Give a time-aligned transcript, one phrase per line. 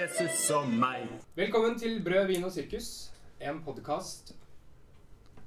[0.00, 1.02] Jesus og meg.
[1.36, 3.10] Velkommen til Brød, vin og sirkus.
[3.40, 4.30] En podkast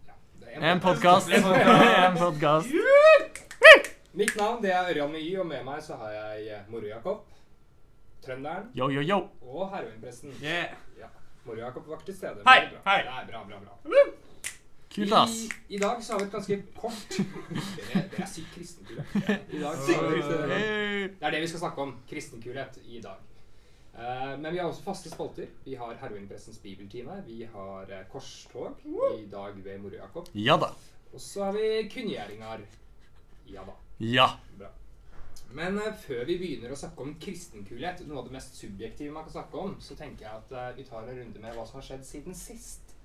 [0.06, 1.32] ja, det er En podkast.
[1.34, 2.70] En podkast.
[4.14, 7.24] Mitt navn det er Ørjan med Y, og med meg så har jeg eh, Moro-Jakob,
[8.26, 9.20] Trønderen Yo, yo, yo.
[9.42, 10.36] og heroinpresten.
[10.44, 10.78] Yeah.
[11.00, 11.10] Ja,
[11.48, 12.46] Moro-Jakob var ikke til stede.
[12.46, 13.02] Hei, det hei.
[13.02, 14.06] Det er bra, bra, bra.
[14.94, 15.44] Kult, ass.
[15.50, 17.20] I, I dag så har vi et ganske kort
[17.90, 19.52] Det, det er sykt kristenkulhet.
[19.58, 20.02] I dag så
[20.48, 22.02] Det er det vi skal snakke om.
[22.10, 23.33] Kristenkulhet i dag.
[23.94, 25.50] Eh, men vi har også faste spalter.
[25.64, 27.20] Vi har Heroinpressens bibeltime.
[27.28, 28.82] Vi har eh, korstog
[29.20, 30.32] i dag ved Moro-Jakob.
[30.34, 30.72] Ja da.
[31.14, 32.66] Og så har vi kunngjøringer.
[33.54, 33.76] Ja da.
[34.00, 34.28] Ja.
[34.58, 34.72] Bra.
[35.54, 39.28] Men eh, før vi begynner å snakke om kristenkulhet, noe av det mest subjektive man
[39.28, 41.92] kan snakke om, så tenker jeg at vi tar en runde med hva som har
[41.92, 42.96] skjedd siden sist.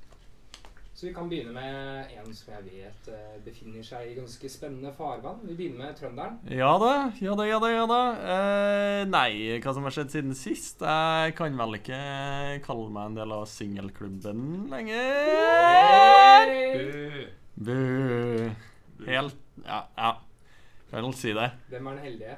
[0.98, 4.90] Så vi kan begynne med en som jeg vet eh, befinner seg i ganske spennende
[4.96, 5.44] farvann.
[5.46, 6.40] Vi begynner med trønderen.
[6.50, 6.88] Ja da,
[7.22, 7.68] ja da, ja da.
[7.70, 7.98] ja da.
[8.34, 10.82] Eh, nei, hva som har skjedd siden sist?
[10.82, 12.00] Jeg kan vel ikke
[12.64, 16.42] kalle meg en del av singelklubben lenger.
[17.54, 17.78] Bu.
[19.06, 19.38] Helt
[19.68, 20.10] Ja, ja.
[20.90, 21.46] Kan vel si det.
[21.70, 22.34] Hvem er den heldige?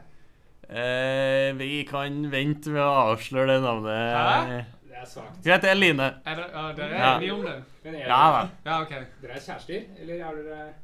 [0.69, 4.05] Eh, vi kan vente med å avsløre det navnet.
[4.21, 4.61] Hæ?
[5.01, 5.37] Det er svakt.
[5.41, 6.07] Hun heter Line.
[6.29, 7.11] Er det, ja, dere er Ja.
[7.17, 7.55] enige om det?
[7.85, 8.41] Men er Ja da.
[8.67, 8.91] Ja, OK.
[9.23, 10.75] Dere er kjærester, eller er dere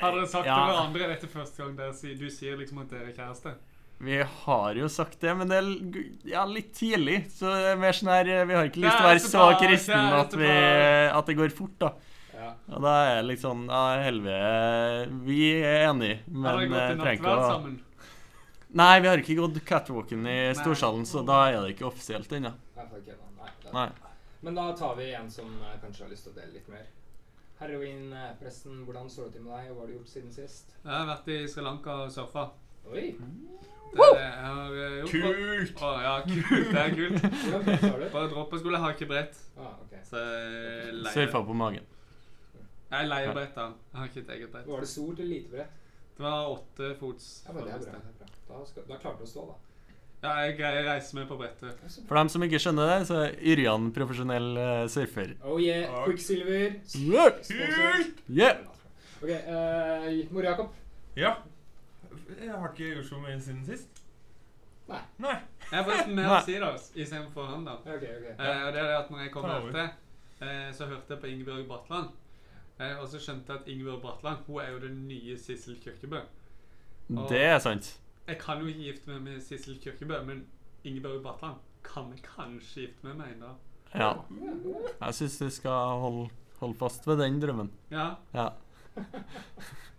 [0.00, 0.54] Har dere sagt Ja.
[0.56, 3.52] til hverandre dette første gang dere sier, du sier liksom at dere er kjæreste?
[4.00, 7.26] Vi har jo sagt det, men det er ja, litt tidlig.
[7.36, 10.14] Så det er mer sånn her Vi har ikke lyst til å være så kristen
[10.22, 10.48] at, vi,
[11.12, 11.90] at det går fort, da.
[12.32, 12.54] Ja.
[12.72, 16.80] Og da er det litt sånn Ja, helvete Vi er enige, Har men dere gått
[16.80, 17.74] eh, i trenger ikke nattverd å sammen?
[18.72, 20.38] Nei, vi har ikke gått catwalken i.
[20.54, 22.52] Storsalen, så da er det ikke offisielt ennå.
[23.74, 23.88] Nei.
[24.40, 26.86] Men da tar vi en som eh, kanskje har lyst til å dele litt mer.
[27.60, 30.70] Heroinpressen, hvordan står det til med deg, og hva har du gjort siden sist?
[30.80, 32.46] Jeg har vært i Sri Lanka og surfa.
[32.90, 33.10] Oi,
[33.90, 35.10] Det er har eh.
[35.10, 35.82] Kult!
[35.82, 36.70] Å, ja, kult.
[36.70, 37.20] Det er kult.
[37.42, 38.08] hvordan brett skole?
[38.14, 39.96] Bare droppeskole har ikke brett, Ah, ok.
[40.08, 41.84] så jeg leier, Surfa på magen.
[42.94, 43.68] jeg leier brett da.
[43.92, 44.66] Jeg har ikke et eget brett.
[44.72, 45.76] Var det stort eller lite brett?
[46.16, 47.28] Det var åtte fots.
[47.46, 47.98] Ja, men det er bra.
[47.98, 48.30] det er bra.
[48.50, 49.58] Da, skal, da klarte du å stå, da.
[50.20, 51.78] Ja, jeg greier å reise meg på brettet.
[52.08, 55.32] For dem som ikke skjønner det, så er Yrjan profesjonell eh, surfer.
[55.48, 56.02] Oh yeah.
[56.04, 56.76] Quicksilver.
[56.98, 57.38] Yeah!
[57.46, 58.10] Sponsor.
[58.28, 58.60] Yeah!
[59.20, 60.76] Ok, uh, Mor Jakob.
[61.16, 61.38] Ja.
[62.40, 64.02] Jeg har ikke gjort så mye siden sist.
[64.90, 65.00] Nei.
[65.22, 65.34] Nei.
[65.70, 67.78] Jeg har forresten mer å si da, istedenfor han da.
[67.80, 68.28] Ok, ok.
[68.34, 69.76] Eh, og det er det at når jeg kom hit,
[70.42, 72.10] eh, så hørte jeg på Ingebjørg Bratland.
[72.80, 76.20] Eh, har også skjønt at Ingebjørg Bratland hun er jo den nye Sissel Kyrkjebø.
[77.28, 77.90] Det er sant.
[78.28, 80.46] Jeg kan jo ikke gifte meg med Sissel Kyrkjebø, men
[80.84, 83.56] Ingebjørg Bratland kan jeg kanskje gifte meg med en dag.
[83.94, 83.98] Ja.
[84.00, 84.82] Ja, ja.
[85.06, 86.28] Jeg syns du skal holde,
[86.60, 87.70] holde fast ved den drømmen.
[87.90, 88.48] Ja, Ja.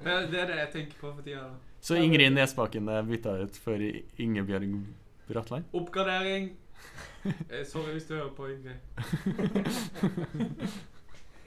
[0.03, 1.45] det, det er det jeg tenker på for tida.
[1.81, 3.77] Så Ingrid Nesbakken er bytta ut for
[4.17, 4.73] Ingebjørg
[5.29, 5.63] Bratland?
[5.73, 6.51] Oppgradering.
[7.25, 8.79] Eh, sorry hvis du hører på, Ingrid.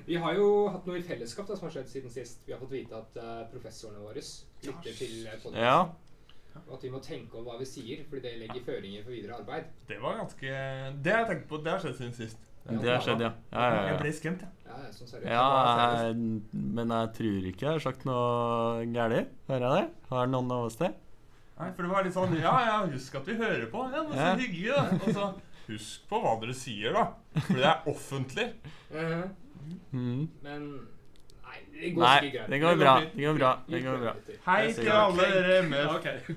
[0.06, 2.42] Vi har jo hatt noe i fellesskap da, som har skjedd siden sist.
[2.46, 5.44] Vi har fått vite at uh, professorene våre lytter til podkasten.
[5.44, 5.60] podcasten.
[5.64, 5.78] Ja.
[6.68, 9.38] Og at vi må tenke over hva vi sier, fordi det legger føringer for videre
[9.40, 9.70] arbeid.
[9.88, 10.50] Det var ganske
[11.02, 11.58] Det har jeg tenkt på.
[11.64, 12.50] Det har skjedd siden sist.
[12.64, 13.32] Det har skjedd, ja.
[13.52, 14.52] Ja, ja, Jeg ble skremt, jeg.
[14.64, 15.32] Ja, ja, sånn seriøst.
[15.34, 16.12] ja
[16.78, 19.34] men jeg tror ikke jeg har sagt noe galt.
[19.50, 20.06] Hører jeg det?
[20.12, 20.92] Har noen av oss det?
[21.58, 23.84] Nei, for det var litt sånn Ja, ja, husk at vi hører på.
[23.92, 24.34] Ja, men så Ja.
[24.40, 24.84] hyggelig, da.
[25.00, 27.04] Og så Husk på hva dere sier, da.
[27.40, 28.50] For det er offentlig.
[29.92, 30.28] Mm.
[30.42, 30.66] Men
[31.44, 32.50] Nei, det går Nei, ikke greit.
[32.50, 32.94] det går bra.
[33.14, 33.50] Det går bra.
[33.70, 34.14] Det går bra.
[34.46, 36.36] Hei til alle dere med.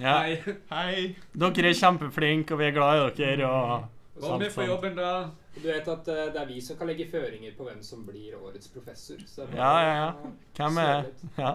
[0.00, 0.14] Ja.
[0.22, 0.38] Hei.
[0.70, 1.16] Hei.
[1.38, 3.50] Dere er kjempeflinke, og vi er glad i dere.
[3.50, 3.90] Og
[4.22, 4.68] Hva med på sant.
[4.68, 5.10] jobben, da?
[5.54, 8.34] Du vet at uh, det er vi som kan legge føringer på hvem som blir
[8.40, 9.16] årets professor.
[9.26, 10.32] Så det Ja, ja, ja.
[10.56, 11.04] Hvem er.
[11.38, 11.52] Ja.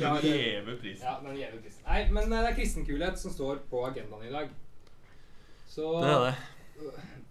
[0.00, 1.04] Ja, det, Gjeve prisen.
[1.06, 1.82] ja, den gjeve prisen.
[1.86, 4.48] Nei, men eh, det er kristenkulhet som står på agendaen i dag.
[5.68, 6.34] Så Det er det.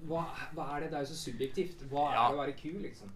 [0.08, 0.24] Hva,
[0.56, 0.90] hva er det?
[0.92, 1.84] Det er jo så subjektivt.
[1.92, 2.28] Hva er Ja.
[2.30, 3.10] det å være kul, liksom?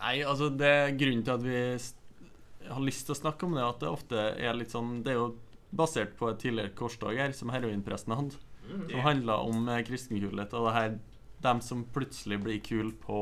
[0.00, 3.68] Nei, altså det Grunnen til at vi har lyst til å snakke om det, er
[3.68, 5.36] at det ofte er litt sånn Det er jo
[5.74, 8.36] basert på et tidligere korstog her, som heroinpresten hadde,
[8.70, 8.90] Mm.
[8.90, 10.52] som handla om eh, kristenkulhet.
[10.54, 10.98] Og det her
[11.42, 13.20] dem som plutselig blir kule på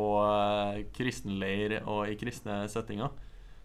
[0.77, 3.11] eh, kristenleir og i kristne settinger.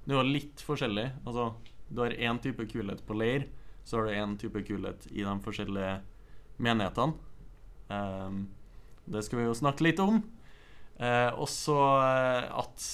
[0.08, 1.12] Det er litt forskjellig.
[1.26, 1.54] Altså,
[1.92, 3.48] du har én type kulhet på leir,
[3.84, 6.02] så har du én type kulhet i de forskjellige
[6.60, 7.14] menighetene.
[7.90, 8.48] Ehm,
[9.06, 10.22] det skal vi jo snakke litt om.
[11.00, 12.88] Eh, og så eh, at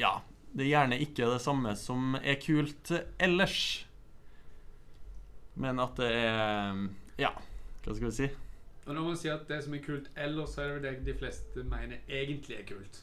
[0.00, 0.14] ja,
[0.56, 2.92] det gjerne ikke er det samme som er kult
[3.22, 3.58] ellers.
[5.54, 6.86] Men at det er
[7.20, 7.34] Ja,
[7.84, 8.28] hva skal vi si?
[8.82, 10.94] Og når man sier at det som er kult ellers, så er det jo det
[11.06, 13.02] de fleste mener egentlig er kult.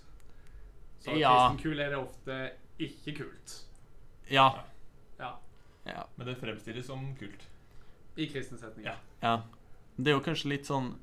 [1.00, 1.30] Så Ja.
[1.32, 2.40] kristenkul er det ofte
[2.80, 3.54] ikke kult.
[4.30, 4.50] Ja.
[5.20, 5.38] Ja.
[5.86, 6.04] Ja.
[6.18, 7.46] Men det fremstilles som kult.
[8.18, 8.92] I kristne setninger.
[8.92, 8.98] Ja.
[9.24, 9.38] ja.
[9.96, 10.98] Det er jo kanskje litt sånn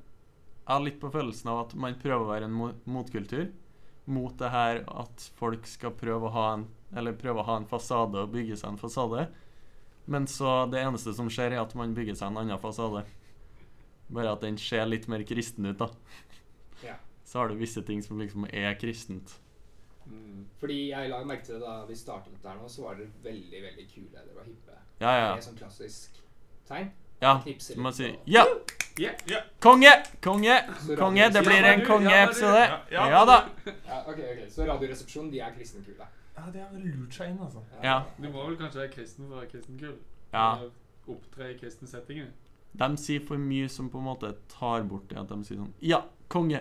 [0.67, 2.55] Jeg har litt på følelsen av at man prøver å være en
[2.91, 3.45] motkultur.
[4.11, 6.65] Mot det her at folk skal prøve å ha en
[6.95, 9.25] Eller prøve å ha en fasade og bygge seg en fasade.
[10.07, 13.01] Men så det eneste som skjer, er at man bygger seg en annen fasade.
[14.07, 15.89] Bare at den ser litt mer kristen ut, da.
[16.85, 16.95] Ja.
[17.27, 19.35] Så har du visse ting som liksom er kristent.
[20.05, 20.45] Mm.
[20.61, 23.63] Fordi jeg la merke til det da vi startet der nå, så var dere veldig,
[23.67, 24.13] veldig kule.
[24.15, 24.79] Dere var hippe.
[25.01, 25.29] Ja, ja.
[25.33, 26.23] Det er sånn klassisk
[26.71, 26.93] tegn.
[27.19, 27.39] Ja,
[27.81, 28.45] man sier Ja!
[28.97, 29.41] Ja, ja.
[29.59, 29.91] Konge!
[30.21, 30.55] Konge!
[30.97, 31.29] Konge!
[31.29, 32.63] Det blir en ja, kongeepisode.
[32.65, 33.37] Ja, ja, Ja da.
[33.65, 34.39] Ja, ok, ok.
[34.49, 36.07] Så Radioresepsjonen, de er kristenkule.
[36.37, 37.61] Ja, de har lurt seg inn, altså.
[37.83, 37.99] Ja.
[38.17, 39.93] Du må vel kanskje være kristen for å være kristenkul?
[40.33, 40.47] Ja.
[41.07, 42.31] Opptre i kristne settinger?
[42.77, 45.73] De sier for mye som på en måte tar bort det at de sier sånn
[45.81, 46.59] Ja, konge!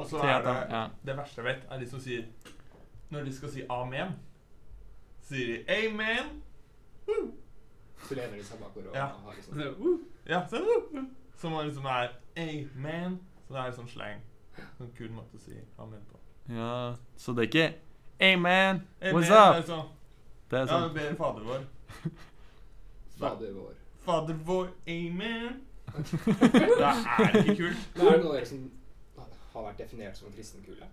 [0.00, 0.86] Og så er det ja.
[1.04, 2.24] Det verste jeg vet, er de som sier
[3.12, 4.14] Når de skal si amen,
[5.28, 6.30] sier de amen.
[7.06, 7.26] Woo!
[8.02, 9.06] Så lener de seg bakover og Ja.
[9.26, 10.62] har liksom Så, uh, Ja, så,
[11.36, 13.18] som liksom er amen.
[13.46, 14.20] Så det er liksom slang.
[14.78, 16.18] Sånn kul måte å si amen på.
[16.52, 17.66] ja Så det er ikke
[18.22, 19.66] Hey man, Amen, what's det er up?
[19.66, 19.86] sånn,
[20.50, 21.64] Det er ja, sånn vi ber Fader vår.
[23.18, 23.74] Fader vår.
[24.04, 25.62] Fader vår, amen.
[25.92, 27.88] Det er ikke kult.
[27.96, 28.62] Men er det noe dere som
[29.54, 30.86] har vært definert som kristenkule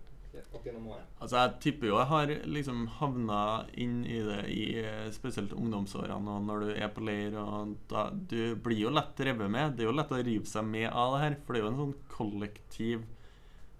[0.53, 1.07] opp gjennom året?
[1.19, 3.41] Altså, jeg tipper jo jeg har liksom havna
[3.79, 8.09] inn i det i eh, spesielt ungdomsårene og når du er på leir, og da
[8.11, 9.75] Du blir jo lett revet med.
[9.75, 11.71] Det er jo lett å rive seg med av det her, for det er jo
[11.73, 13.05] en sånn kollektiv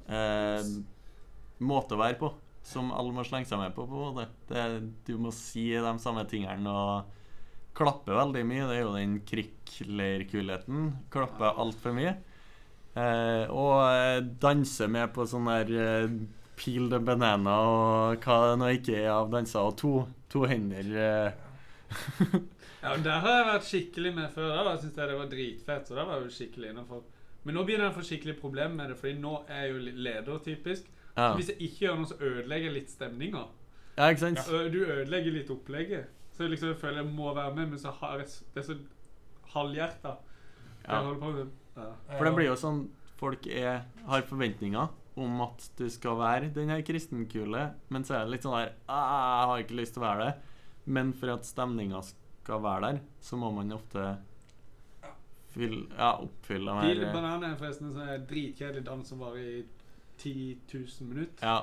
[0.10, 0.74] eh,
[1.60, 2.34] måte å være på.
[2.70, 3.88] Som alle må slenge seg med på.
[3.88, 4.28] på måte.
[4.50, 4.66] Det,
[5.08, 7.16] du må si de samme tingene og
[7.78, 8.66] klappe veldig mye.
[8.68, 10.90] Det er jo den krikkleirkulheten.
[11.14, 12.18] Klappe altfor mye.
[13.00, 16.16] Eh, og eh, danse med på sånn der eh,
[16.60, 19.64] peel the banana og hva det nå ikke er av danser.
[19.70, 19.94] Og to,
[20.32, 21.32] to hender eh.
[22.82, 24.54] Ja, men Der har jeg vært skikkelig med før.
[24.68, 25.88] Da syntes jeg det var dritfett.
[25.90, 27.02] Så da var jeg jo skikkelig innenfor.
[27.44, 29.96] Men nå begynner jeg å få skikkelig problem med det, Fordi nå er jeg jo
[30.06, 30.88] leder, typisk.
[31.16, 31.32] ja.
[31.32, 33.44] Så Hvis jeg ikke gjør noe, så ødelegger jeg litt stemninga.
[33.98, 34.40] ja, ikke sant?
[34.48, 36.06] Ja, Du ødelegger litt opplegget.
[36.36, 38.78] Så jeg liksom føler jeg må være med, men så har jeg det er så
[39.56, 40.16] halvhjerta.
[40.86, 40.94] Ja.
[40.94, 41.48] Jeg holder på med
[41.80, 41.90] ja.
[42.18, 42.80] For det blir jo sånn
[43.20, 44.88] folk er, har forventninger
[45.26, 48.74] om at du skal være den her kristenkule, men så er det litt sånn der
[48.88, 50.34] «Ah, Jeg har ikke lyst til å være det.
[50.90, 54.06] Men for at stemninga skal være der, så må man ofte
[55.54, 59.46] fylle, ja, oppfylle de Pil her banan er forresten en sånn dritkjedelig dans som varer
[59.60, 59.62] i
[60.20, 60.34] 10
[60.74, 61.46] 000 minutter.
[61.46, 61.60] Ja.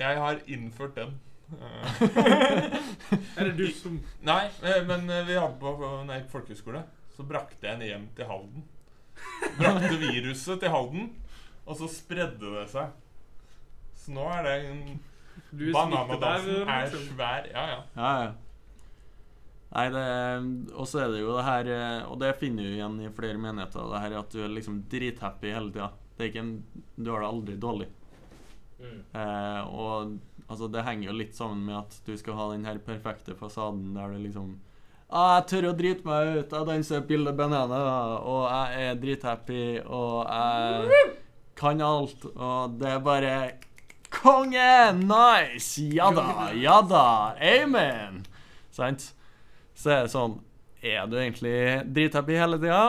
[0.00, 1.18] Jeg har innført den.
[3.36, 6.80] Er det du som Nei, eh, men eh, vi hadde på når jeg gikk folkehøyskole,
[7.12, 8.64] så brakte jeg den hjem til Halden.
[9.58, 11.10] Brakte viruset til Halden,
[11.66, 12.92] og så spredde det seg.
[14.02, 14.84] Så nå er det en
[15.52, 17.04] Bananadansen er liksom.
[17.12, 17.46] svær.
[17.52, 17.82] Ja, ja.
[17.96, 18.32] Ja, ja.
[19.72, 22.98] Nei, det Og så er det jo det her eh, Og det finner du igjen
[23.00, 25.88] i flere menigheter, det her at du er liksom drithappy hele tida.
[26.16, 26.52] Det er ikke en
[26.96, 27.88] Du har det aldri dårlig.
[28.82, 28.98] Mm.
[29.14, 32.82] Eh, og altså, det henger jo litt sammen med at du skal ha den her
[32.82, 34.56] perfekte fasaden der du liksom
[35.08, 37.82] ah, 'Jeg tør å drite meg ut, jeg danser Pille Banana,
[38.18, 41.12] og jeg er drithappy, og jeg
[41.56, 43.34] kan alt', og det er bare
[44.12, 44.92] Konge!
[44.92, 45.82] Nice!
[45.82, 47.36] Ja da, ja da.
[47.40, 48.26] Amen!
[48.70, 49.14] Sant?
[49.74, 50.40] Så er det sånn
[50.82, 51.54] Er du egentlig
[51.94, 52.82] drithappy hele tida?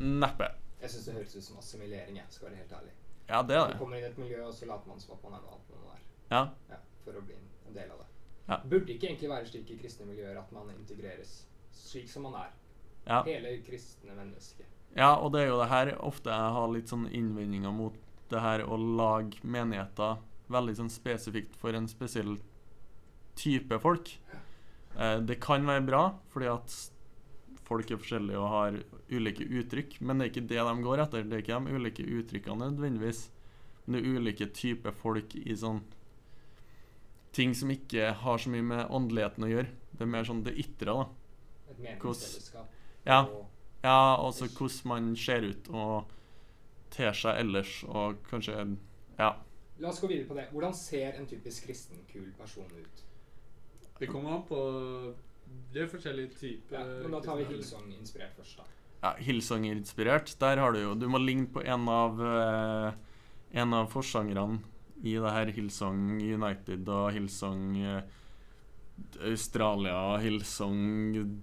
[0.00, 0.48] Neppe.
[0.80, 2.94] Jeg syns det høres ut som assimilering, jeg skal være helt ærlig.
[3.28, 3.76] Ja, det er det.
[3.76, 5.52] Du kommer inn i et miljø, og så later man som at man er noe
[5.58, 6.06] annet enn man er.
[6.32, 6.40] Ja.
[6.72, 8.08] Ja, for å bli en del av det.
[8.48, 8.58] Ja.
[8.72, 11.34] Burde ikke egentlig være slik i kristne miljøer at man integreres
[11.76, 12.56] slik som man er.
[13.04, 13.20] Ja.
[13.28, 14.79] Hele kristne mennesket.
[14.96, 17.96] Ja, og det er jo det her ofte jeg har litt sånn innvendinger mot
[18.30, 20.18] det her å lage menigheter
[20.50, 22.38] veldig sånn spesifikt for en spesiell
[23.38, 24.10] type folk.
[24.98, 26.74] Eh, det kan være bra, fordi at
[27.66, 28.80] folk er forskjellige og har
[29.10, 31.26] ulike uttrykk, men det er ikke det de går etter.
[31.26, 33.28] Det er ikke de ulike uttrykkene nødvendigvis,
[33.84, 35.82] men det er ulike typer folk i sånn
[37.34, 39.70] ting som ikke har så mye med åndeligheten å gjøre.
[39.94, 41.06] Det er mer sånn det ytre, da.
[41.70, 42.78] Et meningsfellesskap.
[43.06, 43.20] Ja.
[43.22, 43.46] Og
[43.82, 46.10] Ja, også hvordan man ser ut og
[46.92, 48.76] ter seg ellers, og kanskje
[49.18, 49.34] Ja.
[49.80, 50.48] La oss gå videre på det.
[50.52, 53.04] Hvordan ser en typisk kristenkul person ut?
[54.00, 54.58] Det kommer an på
[55.72, 58.64] Det er forskjellige typer Ja, men da tar vi Hillsong-inspirert først, da.
[59.02, 60.34] ja, Hillsong-inspirert.
[60.40, 62.92] Der har du jo Du må ligne på en av eh,
[63.52, 64.60] En av forsangerne
[65.02, 68.02] i det her Hillsong United og Hillsong eh,
[69.24, 71.40] Australia, Hillsong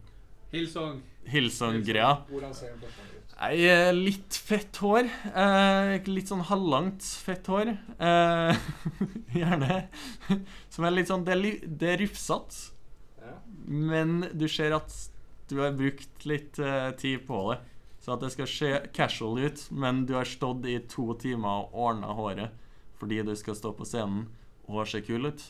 [0.51, 1.01] Hillsong.
[1.31, 2.11] Hillsong-greia.
[2.31, 3.03] Hvordan ser den ut?
[3.37, 5.05] Nei, eh, litt fett hår.
[5.29, 7.69] Eh, litt sånn halvlangt fett hår.
[8.01, 8.57] Eh,
[9.37, 9.77] gjerne.
[10.73, 12.71] Som er litt sånn Det er, det er rufsete,
[13.21, 13.35] Ja.
[13.67, 14.93] men du ser at
[15.49, 17.59] du har brukt litt eh, tid på det.
[18.01, 21.73] Så at det skal se casual ut, men du har stått i to timer og
[21.87, 22.63] ordna håret
[22.97, 24.23] fordi du skal stå på scenen
[24.67, 25.43] og se kul ut.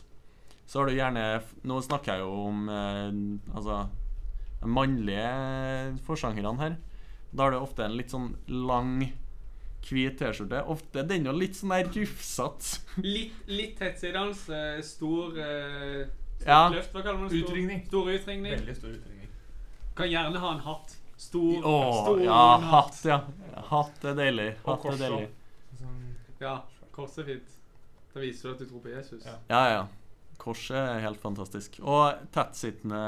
[0.67, 1.21] Så har du gjerne
[1.63, 2.65] Nå snakker jeg jo om
[3.55, 3.85] altså
[4.65, 6.77] mannlige forsangerne her.
[7.33, 9.01] Da har du ofte en litt sånn lang,
[9.87, 10.63] hvit T-skjorte.
[10.67, 12.79] Ofte den jo litt sånn der rufsete.
[13.03, 14.47] Litt, litt tettsidans.
[14.49, 16.07] eh, Stor eh,
[16.45, 16.69] Ja.
[16.69, 17.39] løft, hva kaller man det?
[17.43, 17.85] Stor- Utringning.
[17.87, 18.51] Stor utringning.
[18.57, 19.29] Veldig stor utringning.
[19.95, 20.95] Kan gjerne ha en hatt.
[21.17, 23.05] Stor, Å, stor ja, hatt.
[23.05, 23.21] ja.
[23.71, 24.49] Hatt er deilig.
[24.63, 25.29] Og Hatt er kors deilig.
[25.79, 26.03] Sånn,
[26.41, 26.61] Ja,
[26.93, 27.55] korset er fint.
[28.13, 29.25] Da viser du at du tror på Jesus.
[29.25, 29.37] Ja.
[29.49, 29.87] Ja, ja.
[30.37, 31.79] Korset er helt fantastisk.
[31.81, 33.01] Og tettsittende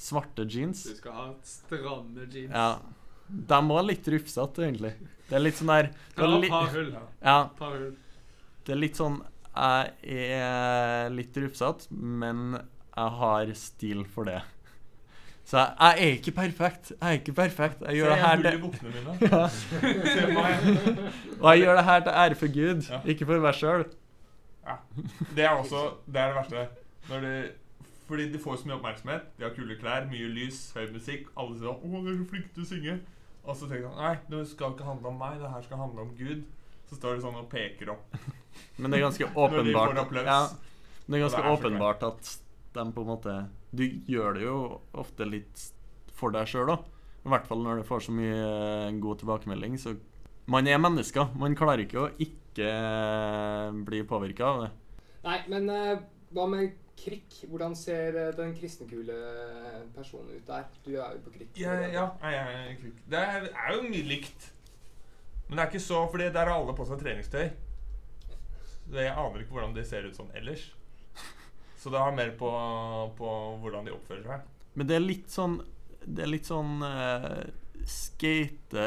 [0.00, 0.82] svarte jeans.
[0.88, 2.50] Du skal ha stramme jeans.
[2.52, 2.78] Ja.
[3.32, 4.94] De var litt rufsete, egentlig.
[5.28, 6.90] Det er litt sånn der er et par hull.
[7.22, 7.92] Ja, Par hull.
[8.66, 9.20] det er litt sånn
[9.52, 12.56] Jeg er litt rufsete, men
[12.96, 14.40] jeg har stil for det.
[15.44, 16.92] Så jeg, jeg er ikke perfekt.
[16.92, 17.80] Jeg er ikke perfekt.
[17.88, 18.58] Jeg gjør det her til,
[19.32, 19.42] ja.
[21.40, 23.00] Og jeg gjør det her til ære for Gud, Ja.
[23.04, 23.84] ikke for meg sjøl.
[25.34, 26.68] Det er også det, er det verste.
[27.08, 27.34] Når det,
[28.06, 29.32] fordi de får så mye oppmerksomhet.
[29.38, 31.32] De har kule klær, mye lys, høy musikk.
[31.36, 32.98] Alle sier 'Å, du er så flink til å synge'.
[33.42, 36.04] Og så tenker han nei, det skal ikke handle om meg, det her skal handle
[36.04, 36.44] om Gud.
[36.86, 38.14] Så står de sånn og peker opp.
[38.78, 40.38] Men det er ganske de åpenbart får ja,
[41.06, 42.32] det er ganske det er åpenbart at
[42.72, 43.34] de på en måte
[43.72, 44.56] Du gjør det jo
[44.92, 45.64] ofte litt
[46.12, 46.84] for deg sjøl òg.
[47.24, 49.78] I hvert fall når du får så mye god tilbakemelding.
[49.80, 49.96] Så
[50.50, 51.32] man er mennesker.
[51.38, 54.70] Man klarer ikke å ikke eh, bli påvirka av det.
[55.22, 56.02] Nei, men eh,
[56.34, 57.42] hva med krikk?
[57.48, 59.16] Hvordan ser eh, den kristenkule
[59.96, 60.68] personen ut der?
[60.84, 61.54] Du er jo på krikk.
[61.60, 63.00] Ja, ja, jeg er krikk.
[63.10, 64.48] Det er, er jo mye likt.
[65.48, 67.50] Men det er ikke så Fordi der har alle på seg treningstøy.
[68.82, 70.70] Så jeg aner ikke hvordan de ser ut sånn ellers.
[71.78, 72.48] Så det har mer på,
[73.18, 73.30] på
[73.62, 74.50] hvordan de oppfører seg.
[74.78, 75.58] Men det er litt sånn
[76.02, 77.42] Det er litt sånn uh,
[77.88, 78.86] skate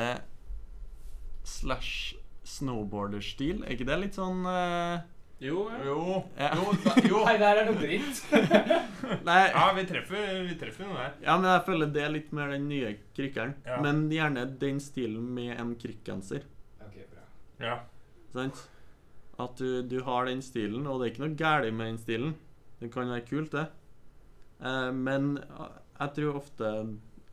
[1.45, 2.14] slash
[2.45, 3.63] snowboarder-stil.
[3.65, 5.03] Er ikke det litt sånn uh...
[5.43, 5.79] Jo, ja.
[5.83, 6.03] Jo,
[6.39, 6.49] Ja.
[6.55, 7.17] jo, da, jo.
[7.27, 8.21] Nei, der er noe dritt.
[9.27, 11.17] Nei, Ja, vi treffer, vi treffer noe der.
[11.25, 13.51] Ja, men jeg føler det er litt mer den nye krykkeren.
[13.67, 13.81] Ja.
[13.83, 16.45] Men gjerne den stilen med en krykkgenser.
[16.85, 17.25] ok, bra.
[17.65, 17.75] Ja.
[18.31, 18.63] Sant?
[19.43, 22.35] At du, du har den stilen, og det er ikke noe galt med den stilen.
[22.79, 23.65] Det kan være kult, det.
[24.63, 26.71] Eh, men eh, jeg tror ofte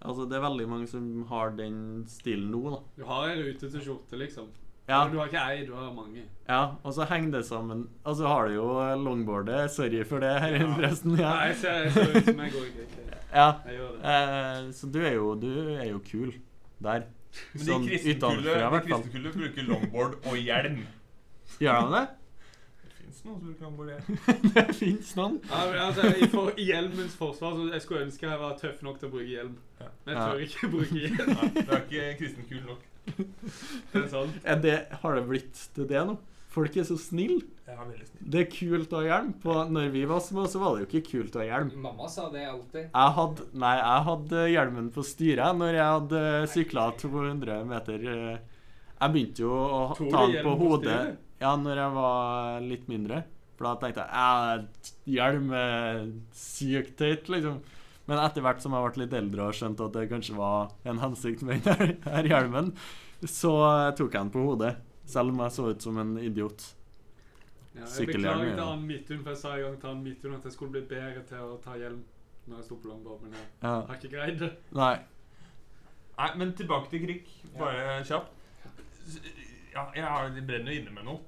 [0.02, 1.76] Altså, det er veldig mange som har den
[2.10, 2.78] stilen nå, da.
[2.98, 4.48] Du har ei rutete skjorte, liksom.
[4.88, 6.24] Ja, Du har ikke ei, du har mange.
[6.48, 7.84] ja, og så henger det sammen.
[8.04, 8.66] Og så har du jo
[9.04, 9.70] longboardet.
[9.70, 10.66] Sorry for det, her Ja.
[10.74, 11.16] forresten.
[11.18, 11.30] Ja.
[11.34, 12.72] Nei, jeg ser, jeg ser ut som jeg går i
[13.32, 13.52] ja.
[13.66, 14.00] Jeg gjør det.
[14.04, 15.46] Eh, så du er, jo, du
[15.78, 16.32] er jo kul
[16.82, 17.04] der.
[17.54, 19.30] Men de Sånn kristenkulle, utenfra, i de hvert fall.
[19.38, 20.82] bruker longboard og hjelm.
[21.62, 22.02] Gjør de det?
[22.82, 24.52] Det fins noen som bruker longboard hjelm.
[24.58, 25.38] det fins noen.
[25.48, 28.98] Ja, men altså, i, for, hjelmens forsvar så jeg skulle ønske jeg var tøff nok
[29.00, 29.56] til å bruke hjelm.
[29.80, 31.32] Men jeg tør ikke bruke hjelm.
[31.38, 32.88] Nei, du er ikke kristenkul nok.
[33.96, 34.36] Er sant?
[34.44, 36.16] Er det, har det blitt til det nå?
[36.52, 37.40] Folk er så snille.
[37.64, 38.00] Snill.
[38.20, 39.30] Det er kult å ha hjelm.
[39.40, 41.70] På, når vi var små, så var det jo ikke kult å ha hjelm.
[41.80, 42.90] Mamma sa det alltid.
[42.90, 48.04] Jeg hadde, nei, jeg hadde hjelmen på styret når jeg hadde sykla 200 meter.
[48.12, 48.64] eh.
[49.02, 52.60] Jeg begynte jo å Tog ta den på på hodet på Ja, når jeg var
[52.68, 53.22] litt mindre.
[53.56, 56.04] For da tenkte jeg hjelm er
[56.36, 57.62] sykt teit, liksom.
[58.10, 60.98] Men etter hvert som jeg ble litt eldre og skjønte at det kanskje var en
[60.98, 62.72] hensikt med den her, her hjelmen,
[63.22, 63.52] så
[63.94, 64.72] tok jeg den på hodet.
[65.06, 66.64] Selv om jeg så ut som en idiot.
[67.74, 70.44] Ja, jeg beklager til han Midtun, for jeg sa en gang til han Midtun at
[70.44, 72.02] jeg skulle bli bedre til å ta hjelm
[72.50, 73.72] når jeg sto på longboard, men jeg Ja.
[73.86, 74.50] har ikke greid det.
[74.74, 74.96] Nei.
[76.18, 77.28] Nei, men tilbake til krig.
[77.58, 78.34] Bare kjapt.
[79.72, 81.20] Ja, jeg brenner jo inne med noe.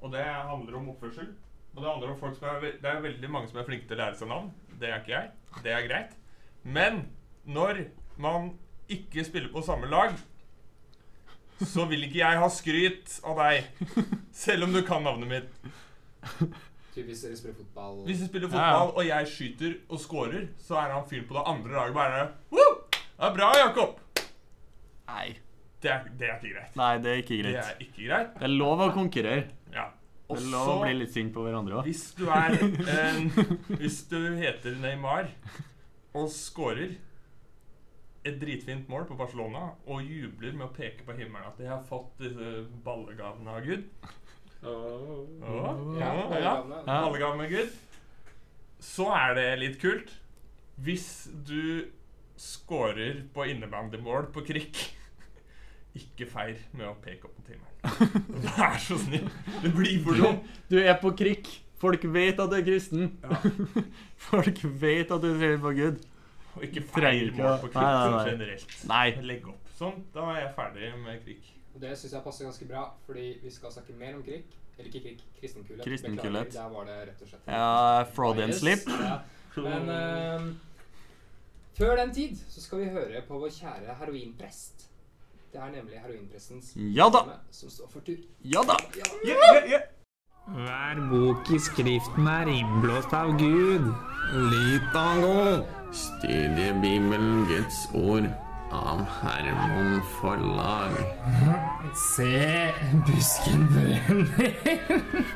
[0.00, 1.28] Og det handler om oppførsel.
[1.74, 3.86] Og det handler om folk som er, ve- Det er veldig mange som er flinke
[3.90, 4.48] til å lære seg navn.
[4.80, 5.30] Det er ikke jeg.
[5.66, 6.16] Det er greit.
[6.64, 7.04] Men
[7.48, 7.84] når
[8.20, 8.50] man
[8.90, 10.12] ikke spiller på samme lag,
[11.60, 13.66] så vil ikke jeg ha skryt av deg.
[14.32, 15.74] Selv om du kan navnet mitt.
[17.00, 18.00] Hvis dere spiller fotball.
[18.06, 18.72] Hvis dere spiller Ja, ja.
[18.80, 22.24] fotball, og jeg skyter og scorer, så er han fyren på det andre laget bare
[22.52, 22.72] Woo!
[22.90, 24.00] Det er bra, Jakob!
[25.10, 25.28] Nei.
[25.80, 26.74] Det er, det er ikke greit.
[26.76, 27.54] Nei, det er ikke greit.
[27.54, 28.34] Det er ikke greit.
[28.36, 29.44] Det er lov å konkurrere.
[29.72, 29.86] Ja.
[30.28, 31.86] Det er lov å bli litt sint på hverandre òg.
[31.88, 33.30] hvis du er en
[33.80, 35.30] Hvis du heter Neymar
[36.16, 36.96] og scorer,
[38.26, 41.84] et dritfint mål på Barcelona og jubler med å peke på himmelen at de har
[41.88, 42.50] fått disse
[42.84, 43.86] ballegavene av Gud.
[44.60, 45.24] Oh.
[45.40, 45.54] Å,
[45.96, 46.26] Ja, ja.
[46.36, 46.82] gavene.
[46.84, 46.98] Ja.
[47.06, 47.70] Ballegave med Gud.
[48.80, 50.12] Så er det litt kult
[50.80, 51.88] hvis du
[52.40, 54.82] scorer på innebandymål på krikk.
[56.00, 58.44] Ikke feir med å peke opp mot himmelen.
[58.52, 59.26] Vær så snill.
[59.64, 60.54] Det blir for dumt.
[60.70, 61.48] Du er på krikk.
[61.80, 63.06] Folk vet at du er kristen.
[63.22, 63.38] Ja.
[64.30, 66.02] Folk vet at du tror på Gud.
[66.56, 68.24] Og ikke Trenger mål på Nei, nei, sånn nei.
[68.32, 68.72] generelt.
[68.90, 69.04] Nei.
[69.30, 69.68] Legg opp.
[69.78, 71.52] Sånn, da er jeg ferdig med krig.
[71.80, 74.42] Det syns jeg passer ganske bra, fordi vi skal snakke mer om krig.
[74.76, 75.84] Eller ikke krig, kristenkulhet.
[75.86, 76.50] Kristenkulhet.
[76.50, 78.84] Beklager, Der var det rett og slett Ja, fraud and slip.
[78.90, 79.16] Ja.
[79.60, 80.50] Men uh,
[81.78, 84.86] før den tid så skal vi høre på vår kjære heroinprest.
[85.52, 87.24] Det er nemlig heroinprestens Ja da.
[87.50, 88.20] som står for tur.
[88.44, 88.76] Ja da.
[89.26, 89.80] Ja.
[90.50, 93.84] Hver bok i Skriften er innblåst av Gud.
[94.34, 95.62] Litago.
[95.94, 98.26] Studiebibelen Guds ord
[98.74, 100.96] av Hermon Forlag.
[101.94, 102.72] Se,
[103.06, 104.56] busken brenner.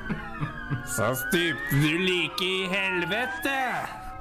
[0.97, 3.59] Så stupte du like i helvete.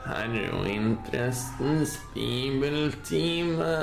[0.06, 3.74] Heroinprestens bibeltime.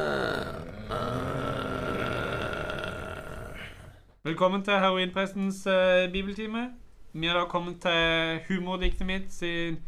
[4.22, 6.79] Velkommen til Heroinprestens uh, bibeltime.
[7.12, 9.78] Vi har da kommet til humordiktet mitt sin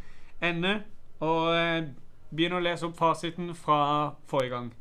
[0.42, 0.82] ende,
[1.20, 1.84] og eh,
[2.34, 4.72] begynner å lese opp fasiten fra forrige gang.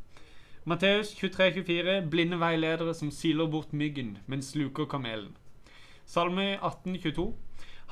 [0.65, 5.35] Matteus 23-24, blinde veiledere som siler bort myggen, men sluker kamelen.
[6.05, 7.27] Salme 18-22,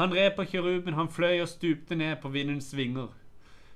[0.02, 3.14] han red på kiruben, han fløy og stupte ned på vindens vinger.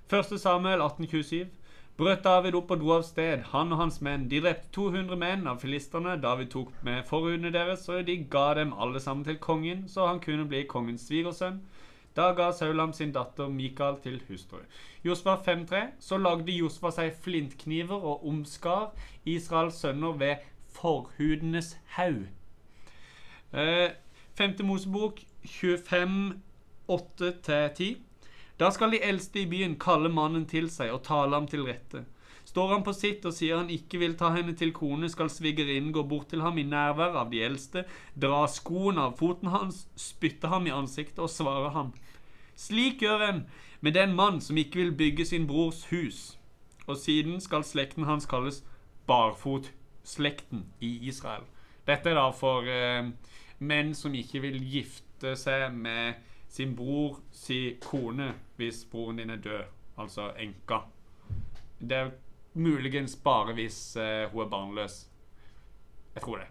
[0.09, 1.49] Første Samuel 1827,
[1.97, 4.27] brøt David opp og dro av sted, han og hans menn.
[4.29, 6.15] De drepte 200 menn av filisterne.
[6.21, 10.21] David tok med forhudene deres, og de ga dem alle sammen til kongen, så han
[10.23, 11.61] kunne bli kongens svigersønn.
[12.15, 14.59] Da ga Saulam sin datter Mikael til hustru.
[15.03, 15.81] Josfa 5.3.
[15.99, 18.91] Så lagde Josfa seg flintkniver og omskar
[19.25, 20.35] Israels sønner ved
[20.73, 22.27] forhudenes haug.
[23.53, 23.89] Eh,
[24.37, 26.41] femte Mosebok 25,
[26.87, 27.97] 8-10.
[28.59, 32.03] Da skal de eldste i byen kalle mannen til seg og tale ham til rette.
[32.45, 35.93] Står han på sitt og sier han ikke vil ta henne til kone, skal svigerinnen
[35.95, 37.85] gå bort til ham i nærvær av de eldste,
[38.19, 41.93] dra skoen av foten hans, spytte ham i ansiktet og svare ham.
[42.59, 43.45] Slik gjør en
[43.81, 46.37] med den mann som ikke vil bygge sin brors hus.
[46.85, 48.61] Og siden skal slekten hans kalles
[49.07, 51.47] barfotslekten i Israel.
[51.87, 53.09] Dette er da for eh,
[53.59, 56.19] menn som ikke vil gifte seg med
[56.53, 59.63] sin bror si kone hvis broren din er død,
[59.97, 60.83] altså enka.
[61.79, 62.11] Det er
[62.53, 64.99] muligens bare hvis eh, hun er barnløs.
[66.15, 66.49] Jeg tror det.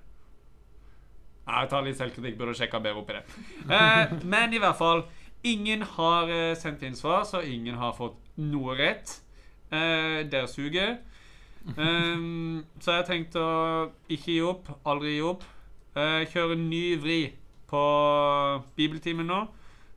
[1.47, 3.25] Jeg tar litt selvkritikk, burde sjekka bedre opp i det.
[3.79, 5.05] Eh, men i hvert fall,
[5.47, 9.21] ingen har eh, sendt inn svar, så ingen har fått noe rett.
[9.71, 10.97] Eh, dere suger.
[11.79, 13.49] Um, så jeg har tenkt å
[14.11, 15.45] ikke gi opp, aldri gi opp.
[15.95, 17.21] Eh, kjøre ny vri
[17.71, 17.83] på
[18.77, 19.45] bibeltimen nå.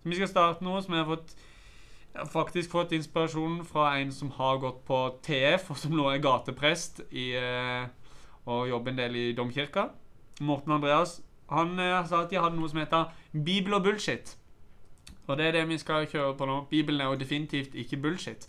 [0.06, 1.36] Vi skal starte noe som jeg har fått
[2.32, 7.02] faktisk fått inspirasjon fra en som har gått på TF, og som nå er gateprest
[7.12, 7.88] i, eh,
[8.46, 9.89] og jobber en del i domkirka.
[10.41, 11.22] Morten Andreas.
[11.50, 14.38] Han eh, sa at de hadde noe som heter Bibel og bullshit.
[15.28, 16.62] Og det er det vi skal kjøre på nå.
[16.70, 18.48] Bibelen er jo definitivt ikke bullshit.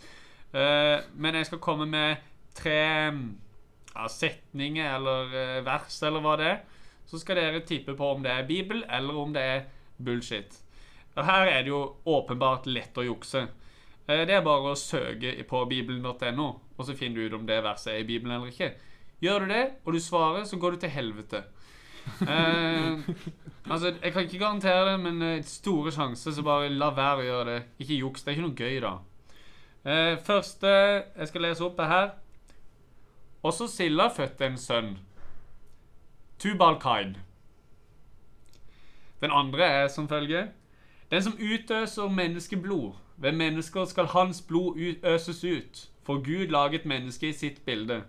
[0.53, 2.23] Eh, men jeg skal komme med
[2.55, 6.63] tre ja, setninger eller vers eller hva det er.
[7.07, 9.61] Så skal dere tippe på om det er Bibel eller om det er
[9.97, 10.66] bullshit.
[11.17, 13.47] Her er det jo åpenbart lett å jukse.
[14.07, 17.63] Eh, Det er bare å søke på bibelen.no, og så finner du ut om det
[17.65, 18.73] verset er i Bibelen eller ikke.
[19.21, 21.43] Gjør du det, og du svarer, så går du til helvete.
[22.21, 22.99] Eh,
[23.69, 27.27] altså, Jeg kan ikke garantere det, men eh, store sjanser, så bare la være å
[27.27, 27.63] gjøre det.
[27.83, 28.23] Ikke juks.
[28.23, 28.93] Det er ikke noe gøy, da.
[29.87, 30.67] Eh, første
[31.17, 32.07] jeg skal lese opp, er her.
[33.43, 34.93] Også Silla fødte en sønn.
[36.39, 37.15] Tubal-Kain.
[39.21, 40.51] Den andre er som følger.
[41.11, 47.29] Den som utøser menneskeblod, ved mennesker skal hans blod øses ut, for Gud laget mennesket
[47.29, 48.03] i sitt bilde.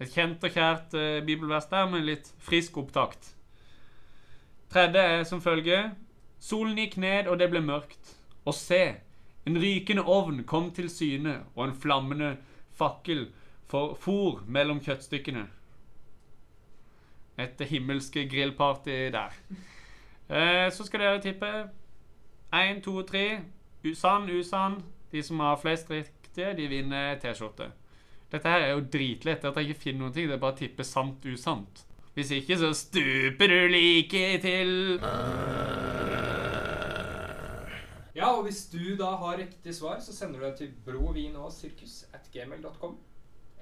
[0.00, 3.34] Et kjent og kjært eh, bibelvers der, med litt frisk opptakt.
[4.70, 5.90] Tredje er som følger.
[6.40, 8.14] Solen gikk ned, og det ble mørkt.
[8.44, 8.82] Og se,
[9.46, 12.36] en rykende ovn kom til syne, og en flammende
[12.78, 13.28] fakkel
[13.68, 15.44] for for mellom kjøttstykkene.
[17.38, 19.34] Et himmelske grillparty der.
[20.28, 21.52] Eh, så skal dere tippe
[22.52, 23.40] én, to, tre.
[23.84, 24.82] Usann, usann.
[25.10, 27.70] De som har flest riktige, de vinner T-skjorte.
[28.32, 29.44] Dette her er jo dritlett.
[29.44, 30.28] At jeg ikke finner noen ting.
[30.28, 31.84] Det er bare å tippe sant, usant.
[32.18, 34.72] Hvis ikke, så stuper du like til
[38.18, 42.26] Ja, og hvis du da har riktig svar, så sender du det til brovinogsirkus at
[42.34, 42.96] gmail.com.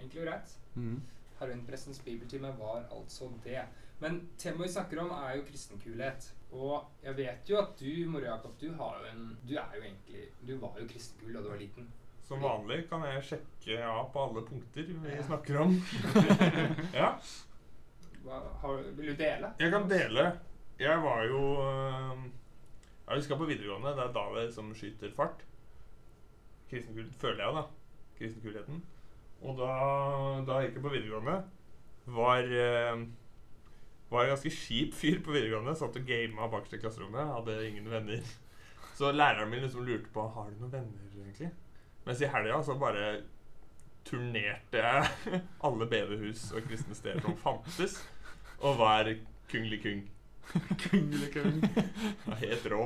[0.01, 0.55] enkelt og greit.
[0.75, 1.03] Mm.
[1.40, 3.61] Heroinprestens bibeltime var altså det.
[3.98, 6.26] Men temaet vi snakker om, er jo kristenkulhet.
[6.56, 9.82] Og jeg vet jo at du, Moro Jakob, du har jo en Du er jo
[9.82, 11.88] egentlig Du var jo kristenkul da du var liten.
[12.26, 15.74] Som vanlig kan jeg sjekke av på alle punkter vi snakker om.
[17.00, 17.11] ja,
[18.24, 19.52] Hva, har, vil du dele?
[19.62, 20.24] jeg kan dele.
[20.78, 21.42] Jeg var jo
[23.06, 23.94] Jeg husker på videregående.
[23.94, 25.44] Det er da det som skyter fart.
[26.70, 27.62] Kristenkul føler jeg, da.
[28.18, 28.82] Kristenkulheten.
[29.46, 29.70] Og da,
[30.48, 31.37] da jeg gikk jeg på videregående,
[32.16, 33.06] var øh,
[34.10, 35.74] var en ganske kjip fyr på videregående.
[35.78, 37.32] Satt og gama bakerst i klasserommet.
[37.34, 38.34] Hadde ingen venner.
[38.96, 41.50] Så læreren min liksom lurte på Har du noen venner, egentlig.
[42.06, 43.06] Mens i helga så bare
[44.06, 45.08] turnerte jeg
[45.66, 47.96] alle bedehus og kristne steder som fantes,
[48.62, 49.10] og var
[49.50, 50.04] kungelig kung.
[50.86, 51.58] Kungelig kung.
[52.38, 52.84] Helt rå.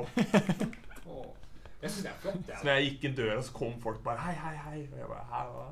[1.81, 2.49] Jeg syns det er flott.
[2.49, 4.81] Så når jeg gikk inn døra, så kom folk bare Hei, hei, hei.
[4.91, 5.67] Og jeg bare Hei, hva?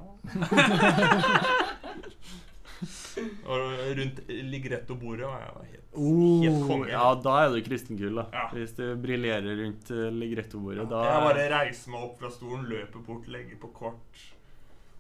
[2.80, 6.90] og rundt ligretto-bordet var jeg helt, helt Oh, konge.
[6.92, 8.26] ja, da er du kristenkul, da.
[8.34, 8.44] Ja.
[8.56, 10.86] Hvis du briljerer rundt ligretto-bordet.
[10.92, 14.22] Da Jeg bare reiser meg opp fra stolen, løper bort, legger på kort.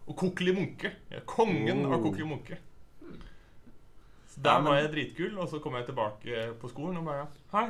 [0.09, 0.91] Og Kokkeli Munke.
[1.13, 1.93] Er kongen Oh.
[1.93, 2.57] av Kokkeli Munke.
[4.29, 7.05] Så Ja, der men- var jeg dritkul, og så kom jeg tilbake på skolen og
[7.05, 7.69] bare Hei.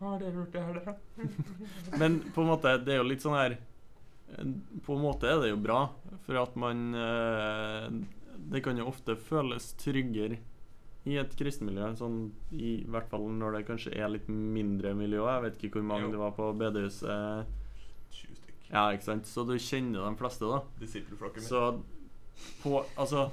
[0.00, 1.98] Hva har dere gjort det her, dere?
[1.98, 3.56] Men på en måte, det er jo litt sånn her
[4.84, 5.88] På en måte er det jo bra,
[6.26, 7.88] for at man eh,
[8.50, 10.38] Det kan jo ofte føles tryggere
[11.06, 15.22] i et kristenmiljø, sånn i hvert fall når det kanskje er litt mindre miljø.
[15.26, 16.10] Jeg vet ikke hvor mange Jo.
[16.14, 17.46] det var på bedehuset.
[18.10, 18.70] 20 stykk.
[18.72, 19.26] Ja, ikke sant?
[19.30, 20.60] Så du kjenner de fleste, da.
[20.80, 21.48] Disippelflokken min.
[21.48, 21.82] Så
[22.62, 23.30] på Altså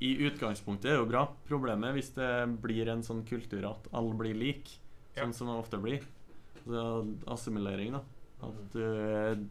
[0.00, 1.26] I utgangspunktet er det jo bra.
[1.46, 2.30] Problemet er hvis det
[2.62, 4.78] blir en sånn kultur at alle blir like,
[5.16, 5.24] Ja.
[5.26, 6.00] sånn som det ofte blir.
[6.64, 8.00] Så assimilering, da.
[8.42, 9.46] At du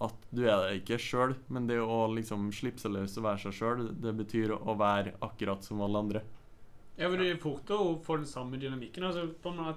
[0.00, 3.38] At du er det ikke sjøl, men det å liksom slippe seg løs og være
[3.42, 6.22] seg sjøl, det betyr å være akkurat som alle andre.
[7.00, 9.04] Ja, for Det er fort å få den samme dynamikken.
[9.04, 9.26] altså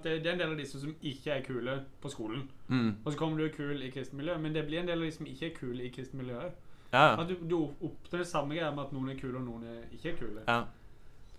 [0.04, 2.48] Det det er en del av disse som ikke er kule på skolen.
[2.70, 2.98] Mm.
[3.06, 5.12] Og så kommer du kul i kristent miljø, men det blir en del av de
[5.12, 6.52] som ikke er kule i kristent miljø òg.
[6.94, 9.64] Ja, At du, du oppnår det samme greia med at noen er kule, og noen
[9.64, 10.44] er ikke er kule.
[10.48, 10.66] ja.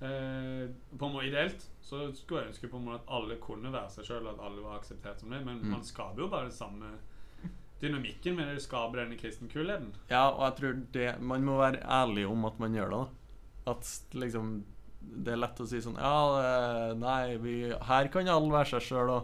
[0.01, 0.69] Eh,
[0.99, 3.91] på en måte Ideelt så skulle jeg ønske på en måte at alle kunne være
[3.95, 5.71] seg sjøl, at alle var akseptert som det, men Mm.
[5.71, 6.91] man skaper jo bare det samme
[7.85, 9.93] dynamikken med det du skaper denne kristenkulheten.
[10.11, 13.03] Ja, og jeg tror det Man må være ærlig om at man gjør det.
[13.71, 14.55] At liksom
[15.01, 17.57] Det er lett å si sånn Ja, eh, nei, vi,
[17.89, 19.15] her kan alle være seg sjøl,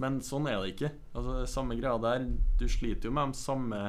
[0.00, 0.92] men sånn er det ikke.
[1.12, 2.28] Altså, det er Samme greia der.
[2.60, 3.80] Du sliter jo med de samme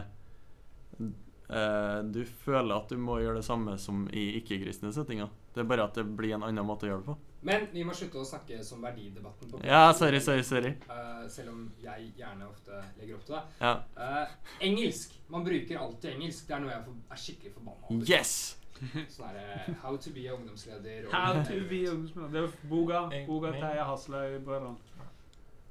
[0.99, 5.31] eh, Du føler at du må gjøre det samme som i ikke-kristne settinger.
[5.53, 7.19] Det er bare at det blir en annen måte å gjøre det på.
[7.43, 9.51] Men vi må slutte å snakke som verdidebatten.
[9.51, 10.73] på Ja, sorry, sorry, sorry.
[10.88, 13.43] Uh, selv om jeg gjerne ofte legger opp til det.
[13.60, 13.73] Ja.
[13.97, 15.15] Uh, engelsk.
[15.34, 16.47] Man bruker alltid engelsk.
[16.47, 18.06] Det er noe jeg for, er skikkelig forbanna over.
[18.10, 18.36] Yes!
[19.13, 21.06] Sånn herre How to be ungdomsleder.
[21.08, 22.32] og- How to be ungdomsleder.
[22.34, 23.03] Det er boga.
[23.27, 24.77] Boga til Hasløy-brødrene.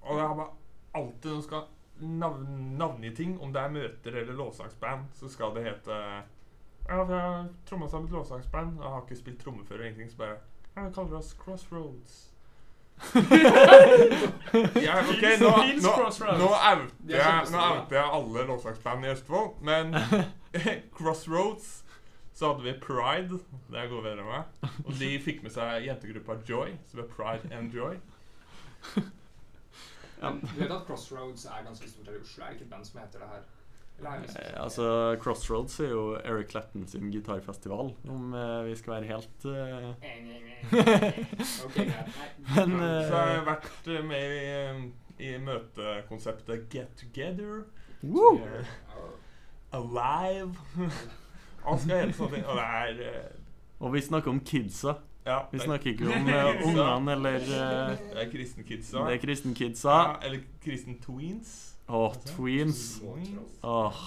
[0.02, 0.52] Og jeg har bare
[0.98, 1.66] alltid når skal
[2.02, 2.46] navn,
[2.78, 5.98] navngi ting, om det er møter eller lovsangsband, så skal det hete
[6.88, 9.86] Ja, vi har tromma sammen et lovsangsband, og jeg har ikke spilt tromme før og
[9.86, 10.38] ingenting, så bare
[10.74, 12.28] Ja, vi kaller oss Crossroads.
[14.86, 15.50] ja, ok, nå,
[15.82, 15.92] nå,
[16.38, 19.96] nå outer jeg, nå outer jeg alle låtsaksband i Østfold, men
[20.96, 21.84] Crossroads
[22.34, 24.44] så hadde vi Pride, det er gode venner av meg,
[24.86, 27.98] og de fikk med seg jentegruppa Joy, som er Pride and Joy.
[30.22, 32.44] Du vet at Crossroads er ganske stort her i Oslo?
[32.44, 33.42] Er det ikke et band som heter det her?
[34.02, 39.44] Eh, altså, Crossroads er jo Eric Clapton sin gitarfestival, om eh, vi skal være helt
[39.44, 39.94] uh...
[41.74, 42.08] Greit.
[42.66, 43.04] Nei.
[43.06, 47.62] Så har jeg vært eh, med i, i møtekonseptet Get Together.
[48.02, 48.40] woo!
[49.72, 50.54] Alive.
[51.66, 52.46] Alt skal hete sånne ting.
[52.46, 53.86] Og det er uh...
[53.86, 54.96] Og vi snakker om kidsa.
[55.26, 56.26] Ja, Vi er- snakker ikke om
[56.72, 59.04] ungene eller Det er kristenkidsa.
[59.06, 59.94] Det er kristen kidsa.
[59.94, 61.71] Ja, eller kristen tweens.
[61.92, 63.02] Åh, tweens.
[63.62, 64.02] Åh.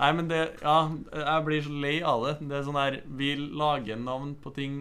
[0.00, 0.76] Nei, men det Ja,
[1.12, 2.36] jeg blir så lei av det.
[2.48, 4.80] Det er sånn her Vi lager navn på ting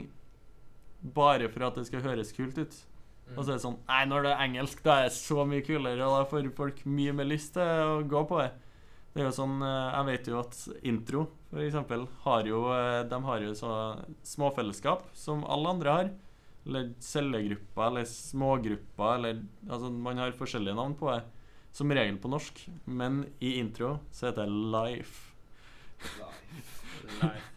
[1.00, 2.78] bare for at det skal høres kult ut.
[3.36, 5.65] Og så er det sånn Nei, når det er engelsk, da er det så mye
[5.65, 8.50] kulere, og da får folk mye mer lyst til å gå på det.
[9.13, 10.58] Det er jo sånn eh, Jeg vet jo at
[10.92, 13.74] intro, for eksempel, har jo eh, De har jo så
[14.28, 16.12] småfellesskap som alle andre har.
[16.68, 21.24] Eller cellegrupper, eller smågrupper, eller Altså, man har forskjellige navn på det.
[21.72, 22.70] Som regel på norsk.
[22.86, 25.30] Men i intro så heter det Life.
[27.22, 27.50] LIFE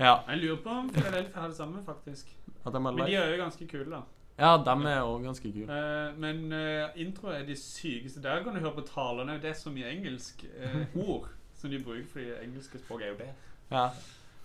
[0.00, 0.14] Ja.
[0.28, 2.36] Jeg lurer på om Philadelphia har det samme, faktisk.
[2.66, 4.00] At de er Men de er jo ganske kule, da.
[4.38, 5.64] Ja, dem er jo ganske kule.
[5.64, 8.22] Uh, men uh, intro er de sykeste.
[8.22, 9.32] Der kan du høre på talerne.
[9.42, 13.14] Det er så mye engelsk uh, ord som de bruker, fordi engelske språk er jo
[13.18, 13.28] det.
[13.70, 13.88] Ja.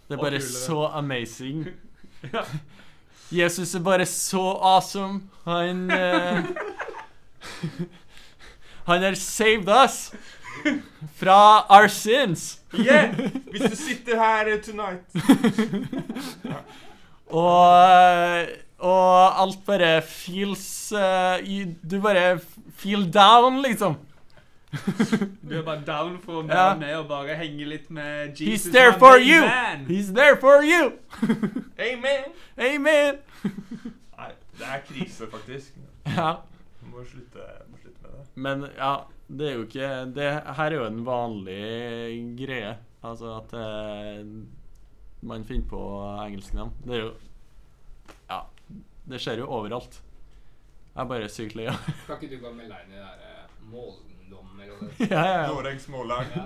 [0.07, 1.67] Det er bare så amazing.
[3.39, 5.21] Jesus er bare så awesome.
[5.43, 5.91] Han
[8.85, 10.11] Han har saved us
[11.15, 12.61] fra our sins.
[12.73, 13.13] Yeah!
[13.51, 15.15] Hvis du sitter her eh, tonight
[17.27, 18.47] Og,
[18.79, 21.37] og alt bare feels uh,
[21.91, 22.39] Du bare
[22.75, 23.95] feel down, liksom.
[25.49, 28.93] Du er bare down for å være med og bare henge litt med He's there
[28.99, 29.41] for you!
[29.45, 29.85] man.
[29.87, 30.91] He's there for you!
[31.79, 32.33] Amen!
[32.57, 33.21] Amen!
[34.17, 35.71] Nei, det er krise, faktisk.
[36.05, 36.33] Ja.
[36.81, 38.24] Du må slutte, må slutte med det.
[38.35, 38.93] Men ja,
[39.27, 40.25] det er jo ikke Det
[40.57, 42.73] her er jo en vanlig greie.
[43.05, 44.25] Altså at eh,
[45.25, 45.81] man finner på
[46.25, 46.73] engelske navn.
[46.85, 47.13] Det er jo
[48.29, 48.41] Ja.
[49.05, 50.01] Det skjer jo overalt.
[50.95, 53.05] Jeg er bare sykt lei av Kan ikke du gå med deg inn i det
[53.05, 55.47] der eh, måldom eller noe ja, ja, ja.
[55.51, 56.31] Noregs mållag.
[56.33, 56.45] Ja,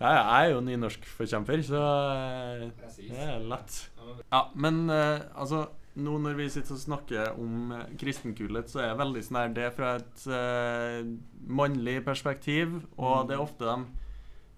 [0.00, 3.10] ja, jeg er jo nynorskforkjemper, så eh, Presis.
[3.12, 3.76] det er lett.
[3.96, 5.60] Ja, men- Ja, men eh, altså
[5.94, 9.52] Nå når vi sitter og snakker om uh, kristenkullet, så er jeg veldig sånn her
[9.54, 11.10] Det fra et uh,
[11.46, 13.76] mannlig perspektiv, og det er ofte de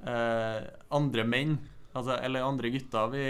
[0.08, 0.60] uh,
[0.96, 1.58] andre menn,
[1.92, 3.26] altså, eller andre gutter, vi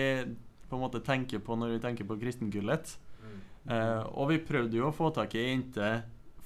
[0.68, 2.96] på en måte tenker på når vi tenker på kristenkullet.
[3.22, 3.38] Mm.
[3.70, 5.90] Eh, og vi prøvde jo å få tak i ei jente